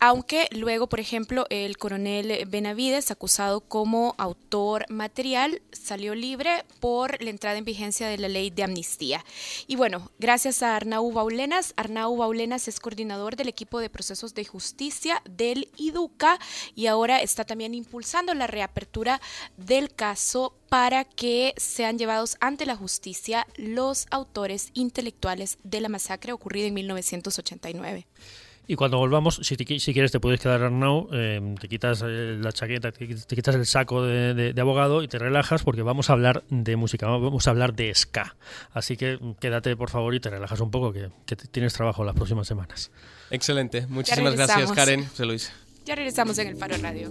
aunque 0.01 0.49
luego, 0.51 0.89
por 0.89 0.99
ejemplo, 0.99 1.47
el 1.51 1.77
coronel 1.77 2.47
Benavides, 2.49 3.11
acusado 3.11 3.61
como 3.61 4.15
autor 4.17 4.87
material, 4.89 5.61
salió 5.73 6.15
libre 6.15 6.65
por 6.81 7.23
la 7.23 7.29
entrada 7.29 7.59
en 7.59 7.67
vigencia 7.67 8.09
de 8.09 8.17
la 8.17 8.29
ley 8.29 8.49
de 8.49 8.63
amnistía. 8.63 9.23
Y 9.67 9.77
bueno, 9.77 10.11
gracias 10.19 10.63
a 10.63 10.75
Arnau 10.75 11.13
Baulenas. 11.13 11.75
Arnau 11.77 12.17
Baulenas 12.17 12.67
es 12.67 12.81
coordinador 12.81 13.37
del 13.37 13.49
equipo 13.49 13.79
de 13.79 13.91
procesos 13.91 14.33
de 14.35 14.47
justicia 14.47 15.23
del 15.29 15.69
IDUCA 15.77 16.39
y 16.75 16.87
ahora 16.87 17.21
está 17.21 17.45
también 17.45 17.75
impulsando 17.75 18.33
la 18.33 18.47
reapertura 18.47 19.21
del 19.59 19.95
caso 19.95 20.55
para 20.71 21.05
que 21.05 21.53
sean 21.59 21.99
llevados 21.99 22.39
ante 22.41 22.65
la 22.65 22.77
justicia 22.77 23.47
los 23.57 24.07
autores 24.11 24.71
intelectuales 24.73 25.59
de 25.63 25.83
la 25.83 25.91
masacre 25.91 26.33
ocurrida 26.33 26.69
en 26.69 26.75
1989. 26.75 28.07
Y 28.71 28.77
cuando 28.77 28.99
volvamos, 28.99 29.41
si, 29.43 29.57
si 29.57 29.93
quieres 29.93 30.13
te 30.13 30.21
puedes 30.21 30.39
quedar 30.39 30.63
Arnau, 30.63 31.09
eh, 31.13 31.57
te 31.61 31.67
quitas 31.67 32.05
eh, 32.07 32.39
la 32.41 32.53
chaqueta, 32.53 32.93
te, 32.93 33.05
quitas 33.09 33.57
el 33.57 33.67
saco 33.67 34.05
de, 34.05 34.55
abogado 34.61 35.03
y 35.03 35.09
te 35.09 35.19
relajas 35.19 35.65
porque 35.65 35.83
vamos 35.83 36.09
a 36.09 36.13
hablar 36.13 36.45
de 36.51 36.77
música, 36.77 37.09
vamos 37.09 37.49
a 37.49 37.51
hablar 37.51 37.75
de 37.75 37.93
ska. 37.93 38.37
Así 38.73 38.97
que 38.97 39.19
quédate 39.41 39.75
por 39.75 39.91
favor 39.91 40.15
y 40.15 40.21
te 40.21 40.31
relajas 40.31 40.61
un 40.61 40.71
poco 40.71 40.93
que, 40.93 41.11
tienes 41.51 41.73
trabajo 41.73 42.05
las 42.05 42.15
próximas 42.15 42.47
semanas. 42.47 42.93
Excelente, 43.33 43.89
muchísimas 43.89 44.37
gracias 44.37 44.71
Karen, 44.71 45.05
José 45.05 45.27
Luis. 45.27 45.53
Ya 45.85 45.97
regresamos 45.97 46.39
en 46.39 46.47
el 46.47 46.57
Faro 46.57 46.77
Radio. 46.81 47.11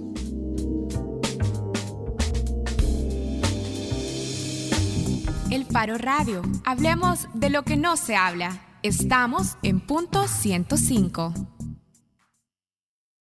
El 5.52 5.65
Faro 5.65 5.98
Radio. 5.98 6.41
Hablemos 6.63 7.28
de 7.34 7.50
lo 7.50 7.63
que 7.63 7.76
no 7.76 7.98
se 7.98 8.15
habla. 8.15 8.69
Estamos 8.82 9.58
en 9.62 9.82
punto 9.82 10.26
105. 10.26 11.34